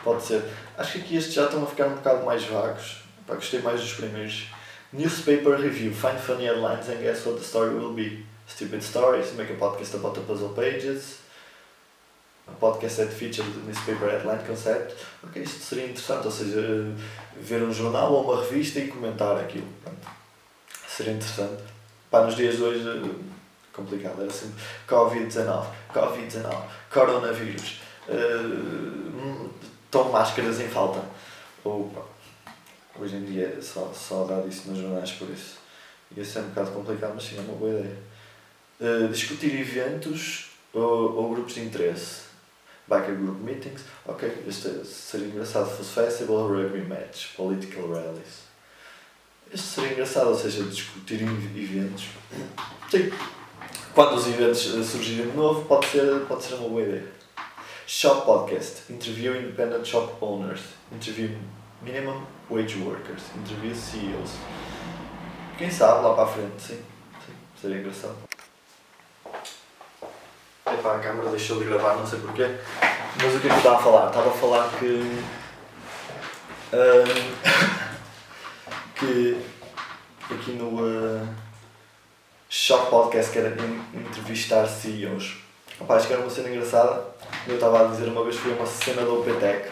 Pode 0.04 0.22
ser. 0.22 0.44
Acho 0.76 0.92
que 0.92 0.98
aqui 0.98 1.16
estes 1.16 1.34
já 1.34 1.46
estão 1.46 1.64
a 1.64 1.66
ficar 1.66 1.86
um 1.86 1.94
bocado 1.94 2.24
mais 2.26 2.44
vagos. 2.44 3.02
Pá, 3.26 3.34
gostei 3.34 3.60
mais 3.60 3.80
dos 3.80 3.94
primeiros. 3.94 4.46
Newspaper 4.92 5.58
review. 5.58 5.92
Find 5.92 6.18
funny 6.18 6.44
headlines 6.44 6.88
and 6.88 7.00
guess 7.02 7.26
what 7.26 7.38
the 7.38 7.44
story 7.44 7.74
will 7.74 7.94
be. 7.94 8.24
Stupid 8.46 8.82
stories. 8.82 9.34
Make 9.34 9.52
a 9.52 9.56
podcast 9.56 9.94
about 9.94 10.14
the 10.14 10.20
puzzle 10.20 10.50
pages. 10.50 11.18
Podcast 12.60 12.96
that 12.96 13.12
features 13.12 13.46
the 13.54 13.60
newspaper 13.60 14.10
headline 14.10 14.44
concept. 14.46 14.94
Ok, 15.22 15.42
isto 15.42 15.60
seria 15.60 15.84
interessante. 15.84 16.26
Ou 16.26 16.32
seja, 16.32 16.92
ver 17.40 17.62
um 17.62 17.72
jornal 17.72 18.12
ou 18.12 18.24
uma 18.24 18.42
revista 18.42 18.80
e 18.80 18.88
comentar 18.88 19.38
aquilo. 19.38 19.68
Pronto. 19.82 20.08
Seria 20.88 21.12
interessante. 21.12 21.62
Pá, 22.10 22.24
nos 22.24 22.34
dias 22.34 22.56
de 22.56 22.62
hoje, 22.62 22.82
complicado. 23.72 24.22
Era 24.22 24.32
sempre 24.32 24.62
Covid-19, 24.88 25.66
Covid-19, 25.92 26.62
coronavírus. 26.90 27.80
Uh, 28.08 29.08
máscaras 30.10 30.60
em 30.60 30.68
falta. 30.68 31.00
Opa. 31.64 32.02
Hoje 32.98 33.16
em 33.16 33.24
dia 33.24 33.58
só, 33.62 33.92
só 33.94 34.24
dá 34.24 34.40
disso 34.40 34.68
nos 34.68 34.78
jornais 34.78 35.12
por 35.12 35.30
isso. 35.30 35.58
Ia 36.16 36.24
ser 36.24 36.40
um 36.40 36.48
bocado 36.48 36.72
complicado, 36.72 37.12
mas 37.14 37.24
sim, 37.24 37.36
é 37.38 37.40
uma 37.40 37.54
boa 37.54 37.70
ideia. 37.70 37.96
Uh, 38.80 39.08
discutir 39.08 39.54
eventos 39.60 40.50
ou, 40.72 41.16
ou 41.16 41.30
grupos 41.30 41.54
de 41.54 41.60
interesse. 41.60 42.27
Biker 42.88 43.14
group 43.16 43.40
meetings. 43.40 43.82
Ok, 44.06 44.44
este 44.46 44.84
seria 44.84 45.26
engraçado 45.26 45.68
se 45.68 45.76
fosse 45.76 45.92
festival, 45.92 46.48
rugby 46.48 46.80
match, 46.82 47.34
political 47.36 47.88
rallies. 47.88 48.48
Este 49.52 49.66
seria 49.66 49.92
engraçado, 49.92 50.28
ou 50.28 50.34
seja, 50.34 50.62
discutir 50.64 51.22
eventos. 51.22 52.08
Sim. 52.90 53.10
Quando 53.94 54.14
os 54.14 54.26
eventos 54.26 54.60
surgirem 54.60 55.30
de 55.30 55.36
novo, 55.36 55.64
pode 55.66 55.86
ser, 55.86 56.20
pode 56.26 56.44
ser 56.44 56.54
uma 56.54 56.68
boa 56.68 56.82
ideia. 56.82 57.06
Shop 57.86 58.24
Podcast. 58.24 58.92
Interview 58.92 59.34
independent 59.34 59.86
shop 59.86 60.12
owners. 60.20 60.60
Interview 60.92 61.30
minimum 61.82 62.22
wage 62.50 62.78
workers. 62.82 63.22
Interview 63.36 63.74
CEOs. 63.74 64.32
Quem 65.56 65.70
sabe 65.70 66.04
lá 66.04 66.14
para 66.14 66.24
a 66.24 66.26
frente, 66.26 66.60
sim. 66.60 66.82
sim. 67.26 67.32
Seria 67.60 67.78
engraçado. 67.78 68.16
Epá, 70.78 70.96
a 70.96 70.98
câmera 70.98 71.30
deixou 71.30 71.58
de 71.58 71.64
gravar, 71.64 71.96
não 71.96 72.06
sei 72.06 72.20
porquê. 72.20 72.56
Mas 73.22 73.34
o 73.34 73.40
que 73.40 73.46
é 73.46 73.50
que 73.50 73.54
eu 73.54 73.56
estava 73.56 73.76
a 73.76 73.82
falar? 73.82 74.08
Estava 74.08 74.28
a 74.28 74.32
falar 74.32 74.68
que. 74.78 75.22
que 78.96 79.40
aqui 80.30 80.52
no 80.52 80.82
uh, 80.82 81.26
Shop 82.48 82.90
Podcast 82.90 83.32
que 83.32 83.38
era 83.38 83.56
entrevistar 83.94 84.66
CEOs. 84.66 85.38
Opa, 85.80 85.94
acho 85.94 86.06
que 86.06 86.12
era 86.12 86.22
uma 86.22 86.30
cena 86.30 86.48
engraçada 86.48 87.18
eu 87.46 87.54
estava 87.54 87.80
a 87.80 87.90
dizer 87.90 88.08
uma 88.08 88.24
vez 88.24 88.36
foi 88.36 88.52
uma 88.52 88.66
cena 88.66 89.02
da 89.02 89.12
OPTEC, 89.12 89.70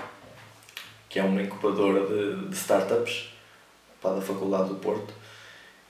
que 1.09 1.19
é 1.19 1.23
uma 1.23 1.43
incubadora 1.43 2.07
de, 2.07 2.49
de 2.49 2.57
startups 2.57 3.31
da 4.03 4.21
Faculdade 4.21 4.69
do 4.69 4.77
Porto. 4.77 5.13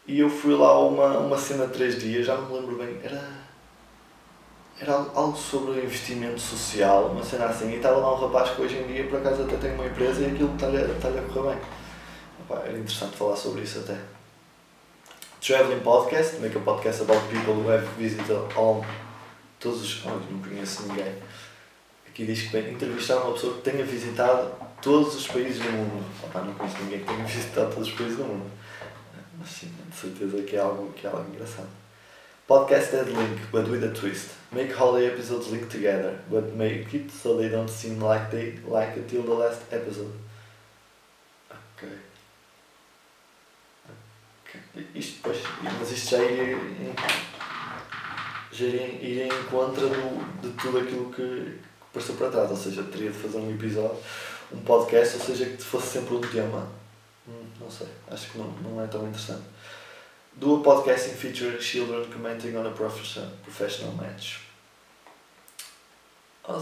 E 0.07 0.21
eu 0.21 0.31
fui 0.31 0.55
lá 0.55 0.79
uma, 0.81 1.19
uma 1.19 1.37
cena 1.37 1.67
de 1.67 1.75
três 1.75 2.01
dias, 2.01 2.27
já 2.27 2.35
não 2.35 2.47
me 2.47 2.55
lembro 2.55 2.77
bem, 2.77 2.99
era, 3.03 3.23
era 4.81 4.93
algo 4.93 5.37
sobre 5.37 5.83
investimento 5.83 6.39
social, 6.39 7.07
uma 7.07 7.25
cena 7.25 7.47
assim, 7.47 7.71
e 7.71 7.77
estava 7.77 7.97
lá 7.97 8.15
um 8.15 8.27
rapaz 8.27 8.51
que 8.51 8.63
hoje 8.63 8.77
em 8.77 8.87
dia 8.87 9.09
por 9.09 9.19
acaso 9.19 9.43
até 9.43 9.57
tem 9.57 9.75
uma 9.75 9.87
empresa 9.87 10.21
e 10.23 10.27
aquilo 10.27 10.55
está-lhe 10.55 10.77
está 10.77 11.09
a 11.09 11.23
correr 11.23 11.55
bem. 11.55 11.59
Opa, 12.41 12.61
era 12.61 12.79
interessante 12.79 13.17
falar 13.17 13.37
sobre 13.37 13.63
isso 13.63 13.79
até. 13.79 13.99
Traveling 15.41 15.81
Podcast, 15.81 16.37
make 16.41 16.57
a 16.57 16.61
podcast 16.61 17.03
about 17.03 17.23
people 17.29 17.55
who 17.55 17.71
have 17.71 17.87
visited 17.99 18.37
all 18.57 18.85
todos 19.59 19.81
os. 19.81 20.05
Oh, 20.05 20.11
não 20.31 20.43
conheço 20.43 20.83
ninguém 20.89 21.15
que 22.17 22.25
diz 22.25 22.43
que 22.43 22.49
vem 22.49 22.73
entrevistar 22.73 23.17
uma 23.19 23.35
pessoa 23.35 23.55
que 23.55 23.71
tenha 23.71 23.85
visitado 23.85 24.51
todos 24.81 25.15
os 25.15 25.27
países 25.29 25.59
do 25.59 25.71
mundo. 25.71 26.03
Opa, 26.25 26.41
não 26.41 26.55
conheço 26.55 26.83
ninguém 26.83 27.01
que 27.01 27.05
tenha 27.07 27.25
visitado 27.29 27.75
todos 27.75 27.89
os 27.89 27.95
países 27.95 28.17
do 28.17 28.25
mundo. 28.25 28.51
Mas 29.39 29.49
sim, 29.49 29.71
de 29.89 29.95
certeza 29.95 30.43
que 30.43 30.57
é 30.57 30.61
algo, 30.61 30.93
que 30.95 31.07
é 31.07 31.11
algo 31.11 31.29
engraçado. 31.31 31.69
Podcast 32.49 32.95
as 32.95 33.09
link, 33.09 33.41
but 33.51 33.69
with 33.69 33.83
a 33.83 33.93
twist. 33.93 34.31
Make 34.53 34.73
holiday 34.73 35.09
episodes 35.13 35.51
link 35.51 35.69
together, 35.69 36.17
but 36.31 36.55
make 36.55 36.95
it 36.95 37.11
so 37.11 37.37
they 37.37 37.49
don't 37.49 37.69
seem 37.69 38.01
like 38.01 38.31
they 38.31 38.55
like 38.65 38.97
until 38.97 39.23
the 39.23 39.35
last 39.35 39.63
episode. 39.73 40.13
Ok. 41.51 41.89
okay. 44.45 44.87
Isto 44.95 45.17
depois, 45.17 45.43
mas 45.63 45.91
isto 45.91 46.11
já 46.11 46.23
iria, 46.23 46.57
já 48.53 48.65
iria, 48.65 48.87
iria 49.03 49.27
em 49.27 49.43
contra 49.51 49.89
do, 49.89 50.41
de 50.41 50.51
tudo 50.63 50.79
aquilo 50.79 51.13
que, 51.13 51.59
passou 51.93 52.15
para 52.15 52.31
trás, 52.31 52.51
ou 52.51 52.57
seja, 52.57 52.83
teria 52.85 53.11
de 53.11 53.19
fazer 53.19 53.39
um 53.39 53.51
episódio, 53.51 53.99
um 54.53 54.61
podcast, 54.61 55.17
ou 55.17 55.25
seja, 55.25 55.47
que 55.47 55.63
fosse 55.63 55.99
sempre 55.99 56.15
um 56.15 56.21
tema. 56.21 56.69
Hum, 57.27 57.47
não 57.61 57.69
sei, 57.69 57.89
acho 58.09 58.31
que 58.31 58.39
não, 58.39 58.49
não 58.63 58.85
é 58.85 58.87
tão 58.87 59.09
interessante. 59.09 59.43
Do 60.39 60.57
a 60.57 60.63
podcasting 60.63 61.15
featuring 61.15 61.59
children 61.59 62.05
commenting 62.13 62.55
on 62.57 62.67
a 62.67 62.71
professional 62.71 63.93
match. 63.93 64.41
Oh, 66.47 66.61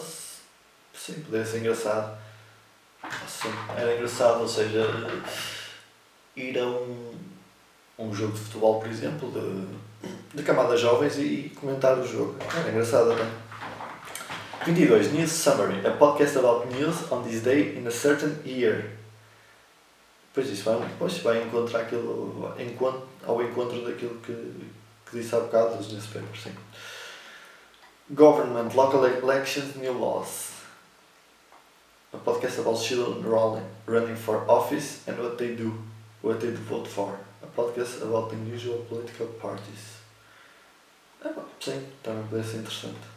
sim, 0.94 1.14
poderia 1.24 1.44
ser 1.44 1.58
engraçado. 1.58 2.16
Sim, 3.26 3.48
era 3.76 3.96
engraçado, 3.96 4.42
ou 4.42 4.48
seja, 4.48 4.86
ir 6.36 6.56
a 6.56 6.64
um, 6.64 7.14
um 7.98 8.14
jogo 8.14 8.32
de 8.32 8.40
futebol, 8.40 8.78
por 8.78 8.88
exemplo, 8.88 9.30
de, 9.32 10.36
de 10.36 10.42
camadas 10.44 10.80
jovens 10.80 11.18
e 11.18 11.52
comentar 11.60 11.98
o 11.98 12.06
jogo. 12.06 12.36
Era 12.56 12.70
engraçado 12.70 13.08
também. 13.08 13.28
22. 14.66 15.12
News 15.12 15.32
Summary. 15.32 15.84
A 15.84 15.90
podcast 15.90 16.38
about 16.38 16.68
news 16.68 17.10
on 17.10 17.22
this 17.24 17.42
day 17.42 17.76
in 17.76 17.86
a 17.88 17.90
certain 17.90 18.36
year. 18.46 18.84
Pois 20.32 20.48
isso 20.48 20.64
vai, 20.64 20.88
pois 20.98 21.18
vai 21.18 21.42
encontrar 21.42 21.80
aquilo, 21.80 22.54
encontro, 22.58 23.06
ao 23.26 23.42
encontro 23.42 23.84
daquilo 23.84 24.16
que, 24.20 24.32
que 25.10 25.18
disse 25.18 25.34
há 25.34 25.40
bocado 25.40 25.76
dos 25.76 25.92
newspapers. 25.92 26.42
Sim. 26.42 26.54
Government, 28.10 28.74
local 28.74 29.04
elections, 29.06 29.76
new 29.76 29.98
laws. 29.98 30.52
A 32.12 32.18
podcast 32.18 32.60
about 32.60 32.80
children 32.80 33.22
running, 33.22 33.66
running 33.86 34.16
for 34.16 34.44
office 34.48 35.00
and 35.08 35.16
what 35.18 35.36
they 35.36 35.56
do, 35.56 35.72
what 36.22 36.38
they 36.38 36.50
vote 36.50 36.88
for. 36.88 37.18
A 37.42 37.46
podcast 37.46 38.02
about 38.02 38.32
unusual 38.32 38.78
political 38.88 39.26
parties. 39.40 39.94
É, 41.24 41.28
sim, 41.60 41.86
também 42.02 42.24
parece 42.30 42.50
ser 42.50 42.56
interessante. 42.58 43.14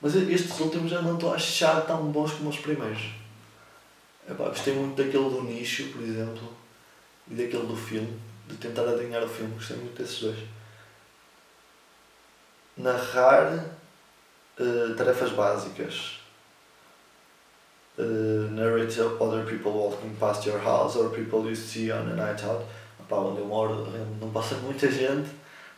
Mas 0.00 0.14
estes 0.14 0.58
últimos 0.60 0.90
já 0.90 1.02
não 1.02 1.14
estou 1.14 1.32
a 1.32 1.36
achar 1.36 1.86
tão 1.86 2.10
bons 2.10 2.32
como 2.32 2.50
os 2.50 2.58
primeiros. 2.58 3.10
Epá, 4.28 4.48
gostei 4.48 4.74
muito 4.74 4.96
daquele 4.96 5.30
do 5.30 5.42
nicho, 5.42 5.88
por 5.92 6.02
exemplo, 6.02 6.52
e 7.30 7.34
daquele 7.34 7.66
do 7.66 7.76
filme, 7.76 8.18
de 8.48 8.56
tentar 8.56 8.82
adivinhar 8.88 9.22
o 9.22 9.28
filme, 9.28 9.54
gostei 9.54 9.76
muito 9.76 9.96
desses 9.96 10.20
dois. 10.20 10.38
Narrar 12.76 13.64
uh, 14.58 14.94
tarefas 14.96 15.32
básicas. 15.32 16.18
Uh, 17.98 18.48
narrate 18.52 19.00
other 19.00 19.44
people 19.44 19.72
walking 19.72 20.14
past 20.20 20.46
your 20.46 20.60
house 20.60 20.96
or 20.96 21.10
people 21.10 21.48
you 21.48 21.56
see 21.56 21.90
on 21.90 22.08
a 22.08 22.14
night 22.14 22.44
out. 22.44 22.64
Epá, 23.00 23.16
onde 23.16 23.40
eu 23.40 23.46
moro 23.46 23.86
não 24.20 24.30
passa 24.30 24.54
muita 24.62 24.90
gente, 24.90 25.28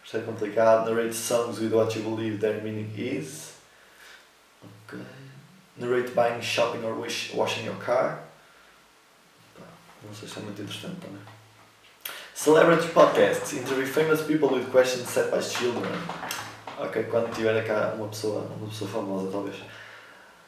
isto 0.05 0.17
é 0.17 0.21
complicado. 0.21 0.91
Narrate 0.91 1.15
songs 1.15 1.59
with 1.59 1.73
what 1.73 1.99
you 1.99 2.05
believe 2.05 2.39
their 2.39 2.63
meaning 2.63 2.93
is 2.97 3.51
Okay. 4.93 5.03
Narrate 5.77 6.15
buying, 6.15 6.41
shopping 6.41 6.85
or 6.85 6.95
wish, 6.95 7.33
washing 7.33 7.65
your 7.65 7.77
car. 7.77 8.25
Não 10.03 10.15
sei 10.15 10.29
se 10.29 10.39
é 10.39 10.43
muito 10.43 10.63
interessante 10.63 11.01
também. 11.01 11.21
Celebrity 12.43 12.89
Podcasts. 12.89 13.53
Interview 13.53 13.85
famous 13.85 14.23
people 14.23 14.49
with 14.49 14.71
questions 14.71 15.07
set 15.11 15.31
by 15.31 15.43
children. 15.43 15.93
Ok, 16.79 17.05
quando 17.11 17.31
tiver 17.35 17.63
cá 17.67 17.93
uma 17.95 18.09
pessoa, 18.09 18.47
uma 18.57 18.67
pessoa 18.67 18.91
famosa 18.91 19.31
talvez. 19.31 19.57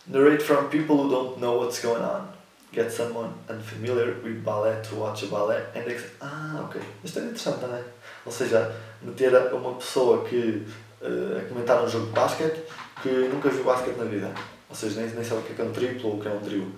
Narrate 0.06 0.42
from 0.42 0.70
people 0.70 0.96
who 0.96 1.10
don't 1.10 1.38
know 1.38 1.58
what's 1.58 1.82
going 1.82 2.02
on. 2.02 2.28
Get 2.72 2.90
someone 2.90 3.34
unfamiliar 3.46 4.16
with 4.24 4.42
ballet 4.42 4.82
to 4.84 4.94
watch 4.94 5.22
a 5.24 5.26
ballet 5.26 5.66
and 5.74 5.84
Ah, 6.22 6.62
ok. 6.64 6.80
Isto 7.04 7.18
é 7.18 7.22
interessante 7.24 7.60
também. 7.60 7.84
Ou 8.24 8.32
seja, 8.32 8.74
meter 9.02 9.52
uma 9.52 9.74
pessoa 9.74 10.24
que 10.24 10.66
uh, 11.02 11.40
a 11.40 11.46
comentar 11.46 11.84
um 11.84 11.88
jogo 11.90 12.06
de 12.06 12.12
basquete 12.12 12.62
que 13.02 13.10
nunca 13.28 13.50
viu 13.50 13.64
basquete 13.64 13.98
na 13.98 14.04
vida. 14.04 14.32
Ou 14.70 14.74
seja, 14.74 14.98
nem, 14.98 15.10
nem 15.10 15.22
sabe 15.22 15.42
o 15.42 15.44
que 15.44 15.52
é, 15.52 15.56
que 15.56 15.60
é 15.60 15.64
um 15.66 15.72
triplo 15.72 16.08
ou 16.08 16.16
o 16.16 16.22
que 16.22 16.28
é 16.28 16.30
um 16.30 16.40
trio. 16.40 16.72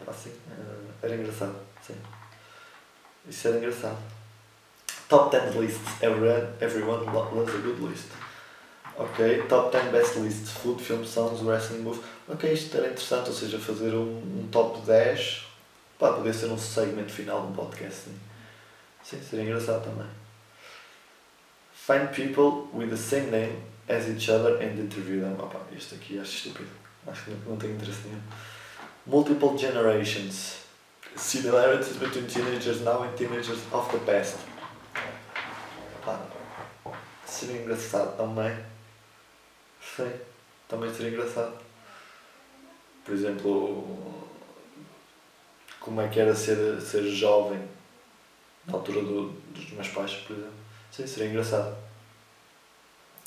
Era 0.00 0.12
assim, 0.12 0.30
era, 0.48 1.12
era 1.12 1.20
engraçado, 1.20 1.56
sim. 1.84 1.96
Isso 3.28 3.48
era 3.48 3.56
engraçado. 3.56 4.19
Top 5.10 5.32
10 5.32 5.58
lists. 5.58 6.00
Everyone, 6.00 6.46
everyone 6.60 7.04
loves 7.34 7.52
a 7.52 7.58
good 7.58 7.80
list. 7.80 8.06
Ok. 8.96 9.42
Top 9.48 9.72
10 9.72 9.90
best 9.90 10.16
lists. 10.16 10.52
Food, 10.52 10.80
film, 10.80 11.04
songs, 11.04 11.42
wrestling, 11.42 11.82
movies. 11.82 12.04
Ok, 12.28 12.52
isto 12.52 12.76
era 12.76 12.86
interessante, 12.86 13.28
ou 13.28 13.34
seja, 13.34 13.58
fazer 13.58 13.92
um, 13.92 14.18
um 14.18 14.48
top 14.52 14.86
10. 14.86 15.46
Pá, 15.98 16.12
poder 16.12 16.32
ser 16.32 16.46
um 16.46 16.56
segmento 16.56 17.10
final 17.10 17.40
de 17.42 17.48
um 17.48 17.52
podcast. 17.52 18.02
Sim, 18.02 18.18
sim 19.02 19.20
seria 19.20 19.46
engraçado 19.46 19.82
também. 19.82 20.06
Find 21.74 22.08
people 22.14 22.68
with 22.72 22.90
the 22.90 22.96
same 22.96 23.32
name 23.32 23.64
as 23.88 24.06
each 24.06 24.30
other 24.30 24.62
and 24.62 24.78
interview 24.78 25.22
them. 25.22 25.34
Opa, 25.40 25.58
este 25.76 25.96
aqui 25.96 26.20
acho 26.20 26.36
estúpido. 26.36 26.70
Acho 27.08 27.24
que 27.24 27.30
não, 27.32 27.38
não 27.50 27.56
tenho 27.56 27.74
interesse 27.74 28.06
nenhum. 28.06 28.20
Multiple 29.04 29.58
generations. 29.58 30.60
Similarities 31.16 31.96
between 31.96 32.28
teenagers 32.28 32.82
now 32.82 33.02
and 33.02 33.16
teenagers 33.16 33.58
of 33.72 33.90
the 33.90 33.98
past. 34.06 34.36
Seria 37.30 37.62
engraçado 37.62 38.16
também. 38.16 38.52
Sim, 39.80 40.10
também 40.68 40.92
seria 40.92 41.12
engraçado. 41.12 41.56
Por 43.04 43.14
exemplo, 43.14 44.26
como 45.78 46.00
é 46.00 46.08
que 46.08 46.18
era 46.18 46.34
ser, 46.34 46.80
ser 46.80 47.04
jovem 47.04 47.62
na 48.66 48.74
altura 48.74 49.00
do, 49.02 49.28
dos 49.52 49.70
meus 49.70 49.88
pais, 49.88 50.12
por 50.26 50.36
exemplo. 50.36 50.52
Sim, 50.90 51.06
seria 51.06 51.30
engraçado. 51.30 51.76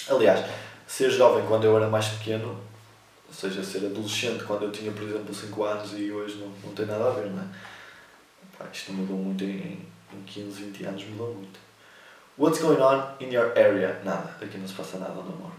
Aliás, 0.10 0.45
ser 0.86 1.10
jovem 1.10 1.48
quando 1.48 1.63
eu 1.63 1.77
era 1.77 1.89
mais 1.89 2.10
pequeno, 2.10 2.60
ou 3.25 3.33
seja, 3.33 3.63
ser 3.63 3.86
adolescente 3.86 4.43
quando 4.43 4.63
eu 4.63 4.72
tinha, 4.72 4.91
por 4.91 5.03
exemplo, 5.03 5.33
5 5.33 5.63
anos 5.63 5.93
e 5.93 6.12
hoje 6.12 6.36
não, 6.39 6.50
não 6.50 6.75
tem 6.75 6.86
nada 6.86 7.07
a 7.07 7.12
ver, 7.12 7.29
não 7.29 7.41
é? 7.41 7.48
Pá, 8.57 8.65
isto 8.72 8.91
mudou 8.91 9.15
muito 9.15 9.45
em, 9.45 9.88
em 10.13 10.24
15, 10.25 10.63
20 10.65 10.83
anos, 10.83 11.03
mudou 11.05 11.33
muito. 11.33 11.60
What's 12.36 12.60
going 12.60 12.82
on 12.82 13.16
in 13.20 13.32
your 13.32 13.54
area? 13.56 14.02
Nada, 14.04 14.36
aqui 14.42 14.58
não 14.58 14.68
se 14.68 14.74
passa 14.74 14.98
nada 14.98 15.13
no 15.13 15.22
amor. 15.22 15.52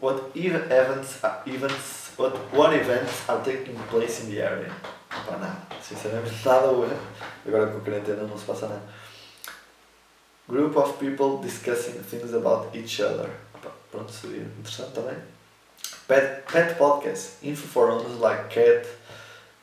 What 0.00 0.32
events, 0.34 1.22
uh, 1.22 1.42
events, 1.46 2.10
what, 2.16 2.34
what 2.52 2.74
events 2.74 3.28
are 3.28 3.40
taking 3.44 3.76
place 3.88 4.24
in 4.24 4.30
the 4.30 4.42
area? 4.42 4.72
Pá, 5.08 5.36
nada, 5.38 5.62
sinceramente 5.80 6.44
nada 6.44 6.72
hoje. 6.72 6.96
Agora 7.46 7.68
com 7.68 7.78
a 7.78 7.80
quarentena 7.82 8.24
não 8.24 8.36
se 8.36 8.44
passa 8.44 8.66
nada. 8.66 8.82
Group 10.48 10.76
of 10.76 10.98
people 10.98 11.38
discussing 11.38 12.02
things 12.02 12.34
about 12.34 12.74
each 12.74 13.00
other. 13.00 13.30
Pronto, 13.92 14.10
seria 14.10 14.42
interessante 14.42 14.92
também. 14.92 15.16
Pet, 16.08 16.44
pet 16.52 16.76
podcast. 16.76 17.38
Info 17.44 17.68
for 17.68 17.90
owners 17.90 18.18
like 18.18 18.48
cat. 18.50 18.86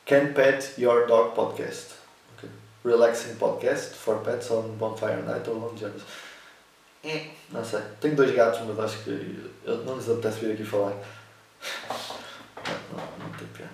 Can 0.05 0.33
pet 0.33 0.73
your 0.77 1.05
dog 1.05 1.35
podcast. 1.35 2.02
Relaxing 2.83 3.35
podcast 3.35 3.93
for 3.93 4.17
pets 4.17 4.51
on 4.51 4.77
bonfire 4.77 5.21
night 5.23 5.47
or 5.47 5.55
long 5.55 5.75
journeys. 5.77 6.03
Eh, 7.03 7.27
não 7.51 7.63
sei. 7.63 7.79
Tenho 8.01 8.15
dois 8.15 8.31
gatos, 8.35 8.59
mas 8.67 8.79
acho 8.79 9.03
que 9.03 9.51
não 9.85 9.95
lhes 9.95 10.09
apetece 10.09 10.39
vir 10.39 10.53
aqui 10.53 10.63
falar. 10.65 10.93
Não, 12.91 13.03
não 13.19 13.31
tem 13.37 13.47
piada. 13.47 13.71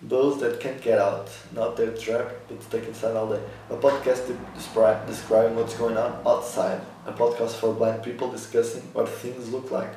Those 0.00 0.38
that 0.40 0.58
can't 0.60 0.80
get 0.80 0.98
out, 0.98 1.28
not 1.52 1.76
their 1.76 1.92
trap, 1.92 2.30
but 2.48 2.62
stuck 2.62 2.86
inside 2.86 3.16
all 3.16 3.28
day. 3.28 3.40
A 3.70 3.76
podcast 3.76 4.22
describe, 4.54 5.06
describing 5.06 5.56
what's 5.56 5.74
going 5.74 5.96
on 5.96 6.20
outside. 6.24 6.80
A 7.06 7.12
podcast 7.12 7.56
for 7.56 7.74
blind 7.74 8.02
people 8.02 8.30
discussing 8.30 8.82
what 8.92 9.08
things 9.08 9.50
look 9.50 9.70
like. 9.70 9.94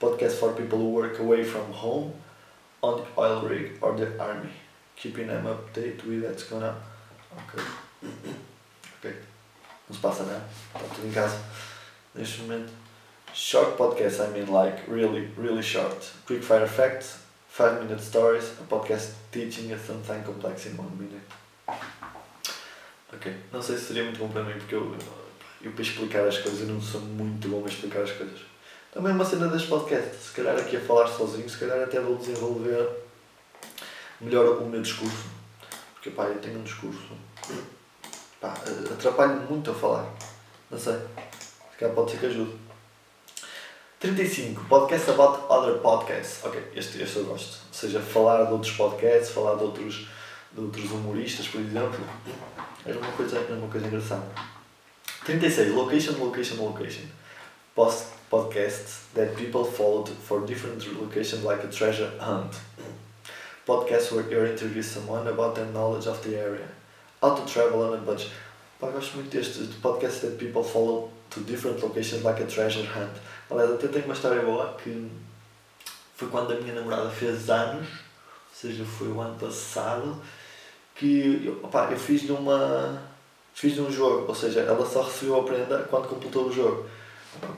Podcast 0.00 0.38
for 0.38 0.52
people 0.52 0.78
who 0.78 0.90
work 0.90 1.18
away 1.18 1.42
from 1.42 1.72
home, 1.72 2.12
on 2.82 3.00
the 3.00 3.06
oil 3.18 3.42
rig 3.42 3.72
or 3.80 3.96
the 3.96 4.06
army. 4.22 4.52
Keeping 4.96 5.26
them 5.26 5.46
updated 5.46 6.04
with 6.06 6.24
what's 6.24 6.44
going 6.44 6.62
on. 6.62 6.76
Ok. 7.36 7.62
ok. 8.98 9.16
Não 9.88 9.96
se 9.96 10.02
passa 10.02 10.22
nada. 10.24 10.44
Está 10.74 10.94
tudo 10.94 11.06
em 11.06 11.12
casa. 11.12 11.42
Neste 12.14 12.42
momento. 12.42 12.72
Short 13.32 13.76
podcast, 13.76 14.20
I 14.20 14.28
mean 14.28 14.52
like 14.52 14.88
really, 14.88 15.32
really 15.36 15.62
short. 15.62 16.12
Quick 16.26 16.44
fire 16.44 16.68
facts 16.68 17.24
5 17.56 17.84
Minute 17.84 18.02
Stories, 18.02 18.58
a 18.58 18.64
podcast 18.64 19.12
teaching 19.30 19.70
you 19.70 19.78
something 19.78 20.24
complex 20.24 20.66
in 20.66 20.76
1 20.76 20.98
minute. 20.98 21.22
Ok, 23.12 23.32
não 23.52 23.62
sei 23.62 23.76
se 23.78 23.84
seria 23.84 24.02
muito 24.02 24.18
bom 24.18 24.28
para 24.28 24.42
mim 24.42 24.54
porque 24.54 24.74
eu, 24.74 24.96
eu 25.62 25.70
para 25.70 25.82
explicar 25.82 26.26
as 26.26 26.36
coisas 26.38 26.62
eu 26.62 26.66
não 26.66 26.80
sou 26.80 27.00
muito 27.00 27.48
bom 27.48 27.64
a 27.64 27.68
explicar 27.68 28.02
as 28.02 28.10
coisas. 28.10 28.40
Também 28.92 29.12
uma 29.12 29.24
cena 29.24 29.46
deste 29.46 29.68
podcast, 29.68 30.16
se 30.16 30.32
calhar 30.32 30.56
aqui 30.56 30.76
a 30.76 30.80
falar 30.80 31.06
sozinho, 31.06 31.48
se 31.48 31.56
calhar 31.56 31.80
até 31.80 32.00
vou 32.00 32.16
desenvolver 32.16 32.88
melhor 34.20 34.60
o 34.60 34.66
meu 34.66 34.82
discurso. 34.82 35.26
Porque 36.04 36.16
pá, 36.16 36.24
eu 36.24 36.38
tenho 36.38 36.58
um 36.58 36.62
discurso. 36.62 37.00
Pá, 38.38 38.52
atrapalho 38.92 39.40
muito 39.48 39.70
a 39.70 39.74
falar. 39.74 40.06
Não 40.70 40.78
sei. 40.78 40.92
Se 40.92 41.78
calhar 41.78 41.94
pode 41.94 42.10
ser 42.10 42.18
que 42.18 42.26
ajude. 42.26 42.54
35. 44.00 44.66
Podcast 44.66 45.10
about 45.10 45.46
other 45.48 45.78
podcasts. 45.78 46.44
Ok, 46.44 46.62
este, 46.74 47.00
este 47.00 47.16
eu 47.16 47.24
gosto. 47.24 47.58
Ou 47.68 47.72
seja, 47.72 48.00
falar 48.00 48.44
de 48.44 48.52
outros 48.52 48.76
podcasts, 48.76 49.30
falar 49.30 49.56
de 49.56 49.64
outros, 49.64 50.06
de 50.52 50.60
outros 50.60 50.90
humoristas, 50.90 51.48
por 51.48 51.62
exemplo. 51.62 51.98
Era 52.84 52.98
uma 52.98 53.12
coisa, 53.12 53.38
era 53.38 53.54
uma 53.54 53.68
coisa 53.68 53.86
engraçada. 53.86 54.26
36. 55.24 55.72
Location, 55.72 56.18
location, 56.22 56.62
location. 56.62 57.06
Post 57.74 58.08
podcasts 58.30 59.04
that 59.14 59.34
people 59.36 59.64
followed 59.64 60.10
for 60.10 60.44
different 60.44 60.86
locations 61.00 61.42
like 61.42 61.64
a 61.64 61.68
treasure 61.68 62.12
hunt. 62.20 62.54
Podcasts 63.66 64.12
where 64.12 64.30
you 64.30 64.44
interview 64.44 64.82
someone 64.82 65.26
about 65.26 65.54
their 65.54 65.64
knowledge 65.66 66.06
of 66.06 66.22
the 66.22 66.36
area. 66.36 66.68
How 67.22 67.34
to 67.34 67.46
travel 67.50 67.82
on 67.82 67.94
a 67.94 67.96
budget. 67.96 68.30
Pá, 68.78 68.90
gosto 68.90 69.16
muito 69.16 69.30
deste. 69.30 69.60
Podcasts 69.80 70.20
that 70.20 70.36
people 70.38 70.62
follow 70.62 71.10
to 71.30 71.40
different 71.40 71.82
locations 71.82 72.22
like 72.22 72.42
a 72.42 72.46
treasure 72.46 72.84
hunt. 72.84 73.16
Aliás, 73.50 73.70
até 73.72 73.88
tenho 73.88 74.04
uma 74.04 74.14
história 74.14 74.42
boa 74.42 74.76
que 74.82 75.10
foi 76.14 76.28
quando 76.28 76.52
a 76.52 76.60
minha 76.60 76.74
namorada 76.74 77.08
fez 77.08 77.48
anos, 77.48 77.86
ou 77.88 78.54
seja, 78.54 78.84
foi 78.84 79.08
o 79.08 79.20
ano 79.20 79.38
passado, 79.38 80.20
que 80.94 81.42
eu, 81.46 81.70
eu 81.90 81.98
fiz-lhe 81.98 82.32
uma. 82.32 83.02
fiz 83.54 83.78
um 83.78 83.90
jogo, 83.90 84.26
ou 84.28 84.34
seja, 84.34 84.60
ela 84.60 84.84
só 84.84 85.02
recebeu 85.02 85.40
a 85.40 85.44
prenda 85.44 85.78
quando 85.90 86.08
completou 86.08 86.48
o 86.48 86.52
jogo. 86.52 86.86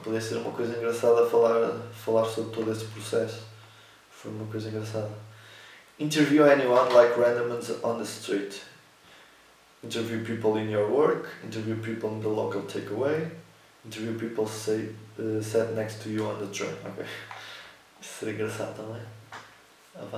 Podia 0.03 0.21
ser 0.21 0.37
uma 0.37 0.51
coisa 0.51 0.75
engraçada 0.75 1.27
falar, 1.27 1.69
falar 1.93 2.23
sobre 2.25 2.55
todo 2.55 2.71
esse 2.71 2.85
processo. 2.85 3.41
Foi 4.09 4.31
uma 4.31 4.49
coisa 4.49 4.69
engraçada. 4.69 5.26
Interview 5.99 6.43
anyone 6.43 6.93
like 6.93 7.15
randomers 7.15 7.83
on 7.83 7.97
the 7.97 8.05
street. 8.05 8.61
Interview 9.83 10.23
people 10.23 10.57
in 10.57 10.69
your 10.69 10.87
work, 10.87 11.27
interview 11.43 11.75
people 11.75 12.11
in 12.11 12.21
the 12.21 12.29
local 12.29 12.61
takeaway, 12.61 13.29
interview 13.83 14.17
people 14.19 14.47
say, 14.47 14.89
uh, 15.19 15.41
sat 15.41 15.73
next 15.73 16.03
to 16.03 16.09
you 16.09 16.25
on 16.25 16.39
the 16.39 16.47
train. 16.47 16.75
Ok. 16.85 17.05
Seria 17.99 18.33
engraçado 18.35 18.75
também. 18.75 19.01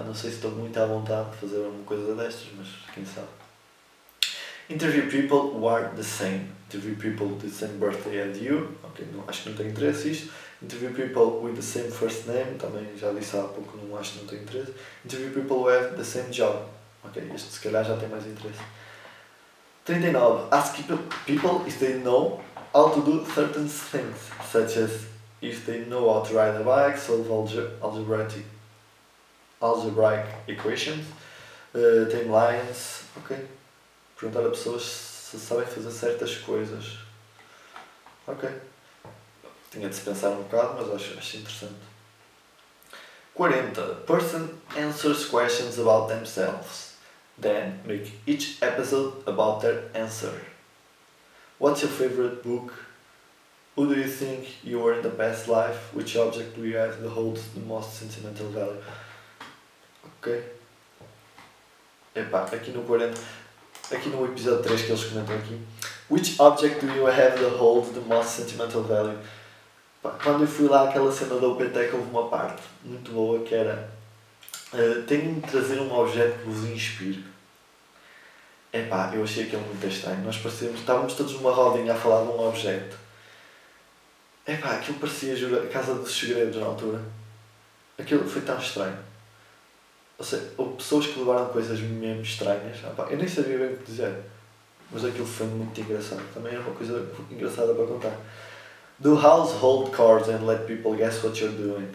Não 0.06 0.14
sei 0.14 0.30
se 0.32 0.36
estou 0.36 0.52
muito 0.52 0.78
à 0.78 0.86
vontade 0.86 1.32
de 1.32 1.38
fazer 1.38 1.60
uma 1.60 1.84
coisa 1.86 2.14
destas, 2.14 2.48
mas 2.58 2.68
quem 2.94 3.06
sabe. 3.06 3.28
Interview 4.70 5.10
people 5.10 5.50
who 5.52 5.66
are 5.66 5.92
the 5.96 6.04
same. 6.04 6.48
Interview 6.72 6.96
people 6.96 7.26
with 7.26 7.42
the 7.42 7.50
same 7.50 7.80
birthday 7.80 8.20
as 8.20 8.40
you. 8.40 8.78
Ok, 8.84 9.04
não, 9.12 9.24
acho 9.28 9.42
que 9.42 9.50
não 9.50 9.58
tem 9.58 9.70
interesse 9.70 10.12
isto. 10.12 10.32
Interview 10.62 10.94
people 10.94 11.42
with 11.42 11.56
the 11.56 11.62
same 11.62 11.90
first 11.90 12.28
name. 12.28 12.56
Também 12.60 12.86
já 12.96 13.12
disse 13.12 13.36
há 13.36 13.42
pouco, 13.42 13.76
não 13.78 13.98
acho 13.98 14.12
que 14.12 14.20
não 14.20 14.28
tem 14.28 14.40
interesse. 14.40 14.72
Interview 15.04 15.32
people 15.34 15.58
who 15.58 15.70
have 15.70 15.98
the 15.98 16.04
same 16.04 16.30
job. 16.30 16.68
Ok, 17.04 17.20
este 17.34 17.52
se 17.52 17.60
calhar 17.62 17.84
já 17.84 17.98
tem 17.98 18.08
mais 18.10 18.28
interesse. 18.28 18.60
39. 19.86 20.50
Ask 20.52 20.76
people 21.26 21.64
if 21.66 21.80
they 21.80 21.96
know 22.04 22.40
how 22.72 22.92
to 22.92 23.02
do 23.02 23.26
certain 23.26 23.68
things, 23.68 24.18
such 24.52 24.78
as 24.78 25.08
if 25.42 25.66
they 25.66 25.86
know 25.86 26.14
how 26.14 26.22
to 26.22 26.36
ride 26.36 26.56
a 26.56 26.64
bike, 26.64 27.00
solve 27.00 27.28
alge 27.28 27.58
algebraic, 27.82 28.46
algebraic 29.60 30.28
equations, 30.48 31.08
uh, 31.74 32.06
timelines, 32.12 33.06
ok? 33.18 33.36
Perguntar 34.20 34.46
a 34.46 34.50
pessoas 34.50 34.84
se 34.84 35.40
sabem 35.40 35.66
fazer 35.66 35.92
certas 35.92 36.36
coisas. 36.38 36.98
Ok. 38.28 38.50
Tinha 39.72 39.88
de 39.88 39.96
se 39.96 40.02
pensar 40.02 40.30
um 40.30 40.44
bocado, 40.44 40.76
mas 40.78 40.94
acho, 40.94 41.18
acho 41.18 41.38
interessante. 41.38 41.90
40. 43.34 43.82
Person 44.06 44.50
answers 44.76 45.26
questions 45.26 45.80
about 45.80 46.10
themselves. 46.10 46.96
Then 47.40 47.80
make 47.86 48.12
each 48.28 48.62
episode 48.62 49.24
about 49.26 49.62
their 49.62 49.84
answer. 49.94 50.42
What's 51.58 51.82
your 51.82 51.92
favorite 51.92 52.44
book? 52.44 52.74
Who 53.76 53.88
do 53.88 53.96
you 53.96 54.10
think 54.10 54.62
you 54.62 54.80
were 54.80 54.94
in 54.94 55.02
the 55.02 55.10
past 55.10 55.48
life? 55.48 55.94
Which 55.94 56.18
object 56.18 56.56
do 56.56 56.66
you 56.66 56.76
have 56.76 57.02
that 57.02 57.10
holds 57.10 57.48
the 57.54 57.62
most 57.62 57.94
sentimental 57.94 58.50
value? 58.50 58.84
Ok. 60.18 60.44
Epá, 62.14 62.44
aqui 62.52 62.72
no 62.72 62.84
40, 62.84 63.22
aqui 63.92 64.10
no 64.10 64.26
episódio 64.26 64.64
3 64.64 64.82
que 64.82 64.92
eles 64.92 65.04
comentam 65.06 65.36
aqui. 65.36 65.60
Which 66.10 66.36
object 66.40 66.86
do 66.86 66.94
you 66.94 67.08
have 67.08 67.38
that 67.38 67.56
holds 67.58 67.92
the 67.94 68.02
most 68.02 68.32
sentimental 68.32 68.84
value? 68.84 69.18
quando 70.02 70.44
eu 70.44 70.48
fui 70.48 70.68
lá 70.68 70.88
àquela 70.88 71.12
cena 71.12 71.36
da 71.36 71.48
UPTEC 71.48 71.94
houve 71.94 72.10
uma 72.10 72.30
parte 72.30 72.62
muito 72.86 73.12
boa 73.12 73.44
que 73.44 73.54
era 73.54 73.90
uh, 74.74 75.04
tenho 75.04 75.36
de 75.36 75.42
trazer 75.42 75.80
um 75.80 75.94
objeto 75.94 76.40
que 76.40 76.46
vos 76.46 76.70
inspire. 76.70 77.26
Epá, 78.72 79.12
eu 79.14 79.24
achei 79.24 79.46
aquilo 79.46 79.64
muito 79.64 79.86
estranho. 79.88 80.24
Nós 80.24 80.38
parecíamos, 80.38 80.80
estávamos 80.80 81.16
todos 81.16 81.34
numa 81.34 81.52
rodinha 81.52 81.94
a 81.94 81.96
falar 81.96 82.24
de 82.24 82.30
um 82.30 82.48
objeto. 82.48 82.96
Epá, 84.48 84.76
aquilo 84.76 85.00
parecia, 85.00 85.34
a 85.34 85.68
Casa 85.68 85.96
dos 85.96 86.18
Segredos 86.18 86.56
na 86.56 86.68
altura. 86.68 87.02
Aquilo 87.98 88.30
foi 88.30 88.42
tão 88.42 88.58
estranho. 88.58 88.98
Ou 90.20 90.26
seja, 90.26 90.52
pessoas 90.78 91.08
que 91.08 91.18
levaram 91.18 91.48
coisas 91.48 91.80
mesmo 91.80 92.22
estranhas. 92.22 92.78
Eu 93.10 93.18
nem 93.18 93.28
sabia 93.28 93.58
bem 93.58 93.74
o 93.74 93.78
que 93.78 93.86
dizer. 93.86 94.14
Mas 94.92 95.06
aquilo 95.06 95.26
foi 95.26 95.48
muito 95.48 95.80
engraçado. 95.80 96.22
Também 96.34 96.56
é 96.56 96.60
uma 96.60 96.76
coisa 96.76 97.10
engraçada 97.32 97.74
para 97.74 97.86
contar. 97.86 98.18
Do 99.00 99.16
household 99.16 99.96
chores 99.96 100.28
and 100.28 100.46
let 100.46 100.68
people 100.68 100.94
guess 100.98 101.24
what 101.24 101.40
you're 101.40 101.56
doing. 101.56 101.90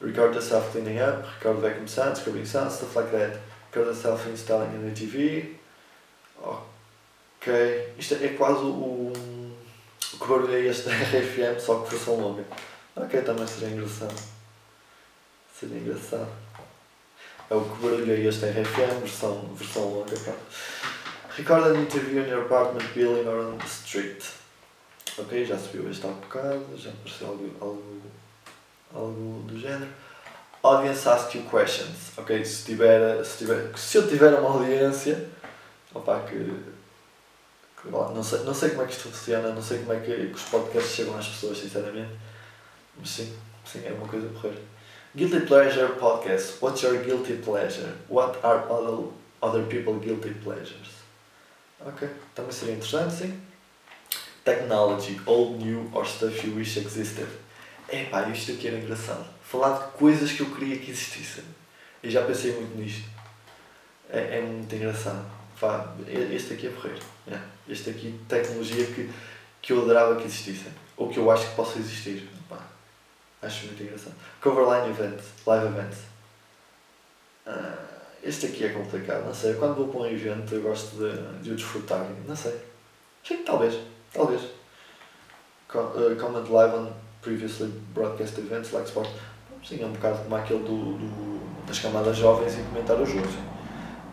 Record 0.00 0.34
yourself 0.34 0.70
cleaning 0.70 1.00
up, 1.00 1.26
record 1.26 1.60
vacuum 1.60 1.88
sounds, 1.88 2.20
scrubbing 2.20 2.46
sounds, 2.46 2.74
stuff 2.74 2.94
like 2.96 3.10
that. 3.10 3.40
Record 3.72 3.88
yourself 3.88 4.28
installing 4.28 4.68
a 4.68 4.78
new 4.78 4.94
TV. 4.94 5.56
Ok. 6.40 7.94
Isto 7.98 8.14
é 8.22 8.28
quase 8.28 8.60
o, 8.60 9.12
o 9.12 10.18
que 10.18 10.26
barulho 10.28 10.54
é 10.54 10.60
este 10.66 10.86
RFM, 10.92 11.58
só 11.58 11.80
que 11.80 11.90
versão 11.90 12.14
longa. 12.14 12.44
Ok, 12.94 13.20
também 13.22 13.46
seria 13.46 13.74
engraçado. 13.74 14.14
Seria 15.58 15.78
engraçado. 15.78 16.28
É 17.50 17.54
o 17.54 17.60
que 17.60 17.82
barulho 17.82 18.12
é 18.12 18.20
este 18.20 18.40
da 18.40 18.48
RFM, 18.48 19.00
versão, 19.00 19.54
versão 19.54 19.82
longa. 19.84 20.16
Pronto. 20.16 20.38
Record 21.36 21.66
an 21.66 21.80
interview 21.80 22.22
in 22.22 22.28
your 22.28 22.42
apartment 22.42 22.86
building 22.94 23.26
or 23.28 23.40
on 23.40 23.58
the 23.58 23.66
street. 23.66 24.22
Ok, 25.18 25.44
já 25.44 25.58
subiu 25.58 25.90
este 25.90 26.06
há 26.06 26.10
bocado, 26.10 26.66
já 26.76 26.90
apareceu 26.90 27.28
algo, 27.28 27.50
algo, 27.60 28.02
algo 28.92 29.42
do 29.46 29.58
género. 29.58 29.90
Audience 30.62 31.08
ask 31.08 31.34
you 31.34 31.44
questions. 31.44 32.16
Ok, 32.16 32.44
se, 32.44 32.64
tiver, 32.64 33.24
se, 33.24 33.38
tiver, 33.38 33.76
se 33.76 33.98
eu 33.98 34.08
tiver 34.08 34.32
uma 34.34 34.48
audiência, 34.48 35.28
opa, 35.92 36.20
que, 36.20 36.36
que 37.82 37.88
não, 37.90 38.22
sei, 38.22 38.40
não 38.40 38.54
sei 38.54 38.70
como 38.70 38.82
é 38.82 38.86
que 38.86 38.92
isto 38.92 39.08
funciona, 39.10 39.50
não 39.50 39.62
sei 39.62 39.78
como 39.80 39.92
é 39.92 40.00
que, 40.00 40.14
que 40.14 40.34
os 40.34 40.42
podcasts 40.44 40.94
chegam 40.94 41.18
às 41.18 41.28
pessoas, 41.28 41.58
sinceramente. 41.58 42.12
Mas 42.98 43.10
sim, 43.10 43.36
sim, 43.64 43.82
é 43.84 43.92
uma 43.92 44.08
coisa 44.08 44.28
correr. 44.28 44.58
Guilty 45.16 45.46
Pleasure 45.46 45.90
Podcast. 45.90 46.60
What's 46.60 46.82
your 46.82 47.00
guilty 47.04 47.36
pleasure? 47.36 47.92
What 48.08 48.44
are 48.44 48.68
other, 48.68 49.04
other 49.40 49.62
people 49.62 50.00
guilty 50.00 50.34
pleasures? 50.42 50.90
Ok, 51.86 52.08
também 52.34 52.50
seria 52.50 52.74
interessante, 52.74 53.14
sim. 53.14 53.40
Technology, 54.44 55.20
old, 55.24 55.64
new 55.64 55.88
or 55.94 56.04
stuff 56.04 56.44
you 56.44 56.56
wish 56.56 56.76
existed. 56.78 57.28
Epá, 57.88 58.28
isto 58.28 58.50
aqui 58.50 58.66
era 58.66 58.76
engraçado. 58.76 59.24
Falar 59.40 59.78
de 59.78 59.92
coisas 59.92 60.32
que 60.32 60.40
eu 60.40 60.50
queria 60.50 60.78
que 60.78 60.90
existissem. 60.90 61.44
Eu 62.02 62.10
já 62.10 62.24
pensei 62.24 62.52
muito 62.52 62.76
nisto. 62.76 63.08
É, 64.10 64.38
é 64.38 64.40
muito 64.40 64.74
engraçado. 64.74 65.24
Pá, 65.60 65.94
este 66.08 66.54
aqui 66.54 66.66
é 66.66 66.70
porreiro. 66.70 67.00
Yeah. 67.28 67.46
Este 67.68 67.90
aqui, 67.90 68.18
tecnologia 68.28 68.84
que, 68.86 69.08
que 69.62 69.72
eu 69.72 69.82
adorava 69.82 70.16
que 70.16 70.26
existissem. 70.26 70.72
Ou 70.96 71.08
que 71.08 71.18
eu 71.18 71.30
acho 71.30 71.50
que 71.50 71.54
possa 71.54 71.78
existir. 71.78 72.28
Pá, 72.48 72.73
acho 73.44 73.66
muito 73.66 73.82
engraçado. 73.82 74.14
Coverline 74.40 74.90
events, 74.90 75.24
live 75.46 75.66
events. 75.66 75.98
Uh, 77.46 77.94
este 78.22 78.46
aqui 78.46 78.64
é 78.64 78.70
complicado, 78.70 79.24
não 79.26 79.34
sei. 79.34 79.54
Quando 79.54 79.74
vou 79.74 79.88
para 79.88 80.00
um 80.00 80.06
evento 80.06 80.54
eu 80.54 80.62
gosto 80.62 80.96
de, 80.96 81.42
de 81.42 81.50
o 81.50 81.56
desfrutar. 81.56 82.06
Não 82.26 82.34
sei. 82.36 82.58
Sim, 83.22 83.42
talvez. 83.44 83.78
Talvez. 84.12 84.42
Uh, 85.74 86.14
comment 86.18 86.48
live 86.48 86.74
on 86.74 86.92
previously 87.20 87.68
broadcast 87.92 88.38
events 88.38 88.72
like 88.72 88.86
sport. 88.86 89.08
Sim, 89.66 89.82
é 89.82 89.86
um 89.86 89.92
bocado 89.92 90.18
como 90.22 90.36
aquele 90.36 90.60
do, 90.60 90.98
do, 90.98 91.66
das 91.66 91.78
camadas 91.78 92.16
jovens 92.16 92.54
e 92.54 92.62
comentar 92.62 93.00
os 93.00 93.08
jogos. 93.08 93.32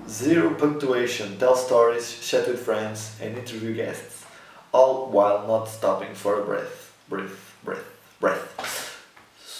Zero 0.09 0.55
punctuation, 0.55 1.35
tell 1.37 1.55
stories, 1.55 2.19
chat 2.21 2.49
with 2.49 2.57
friends 2.57 3.11
and 3.21 3.37
interview 3.37 3.73
guests. 3.73 4.25
All 4.73 5.11
while 5.11 5.45
not 5.45 5.69
stopping 5.69 6.15
for 6.15 6.41
a 6.41 6.45
breath. 6.45 6.93
Breath, 7.07 7.55
breath, 7.63 7.85
breath. 8.19 8.60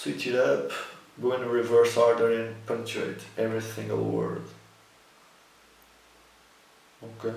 Switch 0.02 0.26
it 0.26 0.36
up. 0.36 0.72
Go 1.22 1.34
in 1.34 1.48
reverse 1.48 1.96
order 1.96 2.32
and 2.32 2.66
punctuate 2.66 3.22
every 3.38 3.62
single 3.62 4.04
word. 4.04 4.42
Ok. 7.04 7.32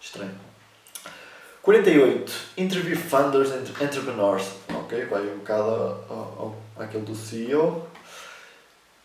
Estranho. 0.00 0.38
48. 1.60 2.32
Interview 2.56 2.96
funders 2.96 3.50
and 3.50 3.68
entrepreneurs. 3.78 4.54
Ok, 4.70 5.04
vai 5.04 5.20
um 5.20 5.40
bocado 5.40 6.56
àquele 6.78 7.04
do 7.04 7.14
CEO. 7.14 7.86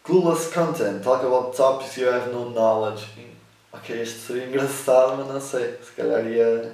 Clueless 0.01 0.53
content. 0.53 1.03
Talk 1.03 1.25
about 1.25 1.53
topics 1.57 1.97
you 1.97 2.07
have 2.07 2.31
no 2.31 2.51
knowledge. 2.51 3.05
Ok, 3.73 4.01
este 4.01 4.17
seria 4.17 4.45
engraçado, 4.45 5.17
mas 5.17 5.27
não 5.27 5.41
sei. 5.41 5.77
Se 5.83 5.91
calhar 5.91 6.25
ia. 6.25 6.73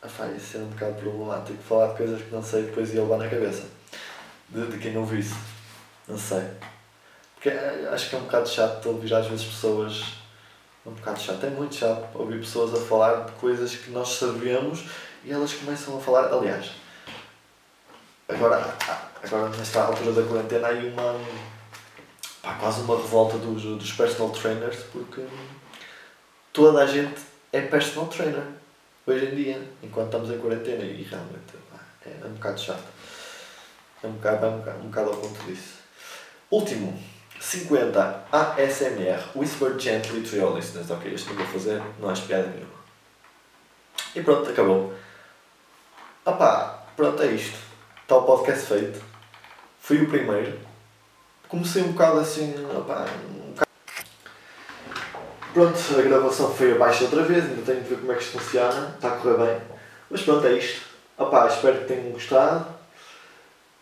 Ah, 0.00 0.26
ia 0.26 0.40
ser 0.40 0.58
um 0.62 0.70
bocado 0.70 0.94
problemático 0.94 1.62
falar 1.62 1.88
de 1.88 1.98
coisas 1.98 2.22
que 2.22 2.30
não 2.32 2.42
sei 2.42 2.62
depois 2.62 2.94
ia 2.94 3.02
levar 3.02 3.18
na 3.18 3.28
cabeça 3.28 3.79
de, 4.50 4.66
de 4.66 4.78
quem 4.78 4.96
ouve 4.96 5.20
isso. 5.20 5.36
Não 6.06 6.18
sei. 6.18 6.44
Porque 7.34 7.48
é, 7.48 7.88
acho 7.92 8.10
que 8.10 8.16
é 8.16 8.18
um 8.18 8.22
bocado 8.24 8.48
chato 8.48 8.86
ouvir 8.86 9.14
às 9.14 9.26
vezes 9.26 9.46
pessoas. 9.46 10.14
É 10.84 10.88
um 10.88 10.92
bocado 10.92 11.20
chato, 11.20 11.44
é 11.44 11.50
muito 11.50 11.74
chato 11.74 12.18
ouvir 12.18 12.38
pessoas 12.38 12.74
a 12.74 12.84
falar 12.86 13.24
de 13.24 13.32
coisas 13.32 13.74
que 13.74 13.90
nós 13.90 14.08
sabemos 14.08 14.84
e 15.24 15.32
elas 15.32 15.52
começam 15.52 15.96
a 15.96 16.00
falar. 16.00 16.32
Aliás, 16.32 16.70
agora, 18.28 18.76
agora 19.22 19.48
nesta 19.56 19.82
altura 19.82 20.12
da 20.12 20.22
quarentena 20.22 20.68
há 20.68 20.72
uma. 20.72 21.20
Pá, 22.42 22.54
quase 22.54 22.80
uma 22.80 22.96
revolta 22.96 23.36
dos, 23.36 23.62
dos 23.62 23.92
personal 23.92 24.30
trainers 24.30 24.78
porque 24.90 25.22
toda 26.52 26.82
a 26.82 26.86
gente 26.86 27.20
é 27.52 27.60
personal 27.60 28.06
trainer 28.06 28.44
hoje 29.06 29.26
em 29.26 29.34
dia, 29.34 29.68
enquanto 29.82 30.06
estamos 30.06 30.30
em 30.30 30.38
quarentena 30.38 30.84
e 30.84 31.02
realmente 31.02 31.56
pá, 31.70 31.78
é 32.06 32.26
um 32.26 32.32
bocado 32.32 32.58
chato. 32.58 32.99
É 34.02 34.06
um 34.06 34.12
bocado, 34.12 34.46
é 34.46 34.48
um 34.48 34.58
bocado, 34.58 34.78
um 34.78 34.88
bocado 34.88 35.10
ao 35.10 35.16
ponto 35.16 35.42
disso. 35.44 35.78
Último, 36.50 36.98
50. 37.40 38.24
ASMR. 38.32 39.22
Whisper 39.34 39.78
gently 39.78 40.22
to 40.22 40.36
your 40.36 40.54
listeners. 40.54 40.90
Ok, 40.90 41.12
este 41.12 41.28
não 41.28 41.36
vou 41.36 41.46
fazer, 41.46 41.82
não 41.98 42.08
há 42.08 42.12
piada 42.14 42.48
nenhuma. 42.48 42.80
E 44.14 44.22
pronto, 44.22 44.50
acabou. 44.50 44.94
Opá, 46.24 46.84
pronto, 46.96 47.22
é 47.22 47.26
isto. 47.28 47.58
Está 48.02 48.16
o 48.16 48.22
podcast 48.22 48.66
feito. 48.66 49.02
Fui 49.80 50.02
o 50.02 50.08
primeiro. 50.08 50.58
Comecei 51.48 51.82
um 51.82 51.92
bocado 51.92 52.20
assim, 52.20 52.54
opá, 52.76 53.06
um 53.28 53.52
bocado... 53.52 53.70
Pronto, 55.52 55.78
a 55.98 56.02
gravação 56.02 56.54
foi 56.54 56.72
abaixo 56.72 57.04
outra 57.04 57.22
vez, 57.22 57.44
ainda 57.44 57.62
tenho 57.62 57.82
de 57.82 57.88
ver 57.88 57.98
como 57.98 58.12
é 58.12 58.14
que 58.14 58.22
isto 58.22 58.38
funciona. 58.38 58.94
Está 58.94 59.08
a 59.08 59.16
correr 59.16 59.36
bem. 59.36 59.60
Mas 60.10 60.22
pronto, 60.22 60.46
é 60.46 60.52
isto. 60.52 60.86
Opá, 61.18 61.46
espero 61.48 61.78
que 61.78 61.84
tenham 61.86 62.12
gostado. 62.12 62.79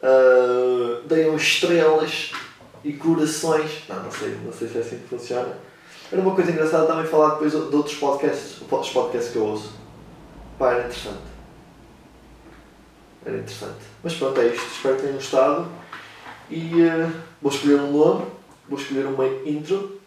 Uh, 0.01 1.03
deem 1.09 1.35
estrelas 1.35 2.33
e 2.85 2.93
corações. 2.93 3.83
Não, 3.89 4.05
não 4.05 4.11
sei, 4.11 4.39
não 4.45 4.53
sei 4.53 4.69
se 4.69 4.79
é 4.79 4.81
assim 4.81 4.99
que 4.99 5.09
funciona. 5.09 5.59
Era 6.11 6.23
uma 6.23 6.35
coisa 6.35 6.51
engraçada 6.51 6.87
também 6.87 7.07
falar 7.07 7.31
depois 7.31 7.53
de 7.53 7.59
outros 7.59 7.97
podcasts, 7.97 8.61
os 8.63 8.91
podcasts 8.91 9.33
que 9.33 9.37
eu 9.37 9.45
ouço. 9.45 9.75
Pá, 10.59 10.73
era 10.73 10.87
interessante. 10.87 11.19
Era 13.27 13.37
interessante. 13.37 13.85
Mas 14.03 14.15
pronto, 14.15 14.41
é 14.41 14.47
isto. 14.47 14.67
Espero 14.67 14.97
que 14.97 15.03
tenham 15.03 15.17
gostado. 15.17 15.69
E 16.51 16.83
uh, 16.83 17.13
vou 17.43 17.53
escolher 17.53 17.81
um 17.81 17.93
nome, 17.93 18.27
vou 18.69 18.79
escolher 18.79 19.05
uma 19.05 19.27
intro 19.45 20.01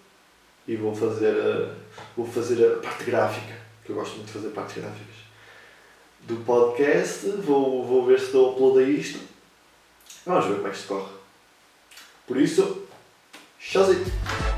e 0.68 0.76
vou 0.76 0.96
fazer, 0.96 1.34
uh, 1.36 1.70
vou 2.18 2.26
fazer 2.26 2.66
a 2.66 2.78
parte 2.78 3.04
gráfica, 3.04 3.54
que 3.86 3.92
eu 3.92 3.96
gosto 3.96 4.16
muito 4.16 4.28
de 4.28 4.34
fazer 4.34 4.50
partes 4.50 4.78
gráficas 4.78 5.16
do 6.22 6.38
podcast. 6.38 7.28
Vou, 7.44 7.86
vou 7.86 8.06
ver 8.06 8.20
se 8.20 8.32
dou 8.32 8.54
upload 8.54 8.80
a 8.80 8.88
isto 8.88 9.31
Vamos 10.26 10.46
ver 10.46 10.56
como 10.56 10.68
é 10.68 10.72
que 10.72 10.78
isto 10.78 10.88
corre. 10.88 11.12
Por 12.28 12.38
isso, 12.38 12.88
tchauzinho! 13.60 14.51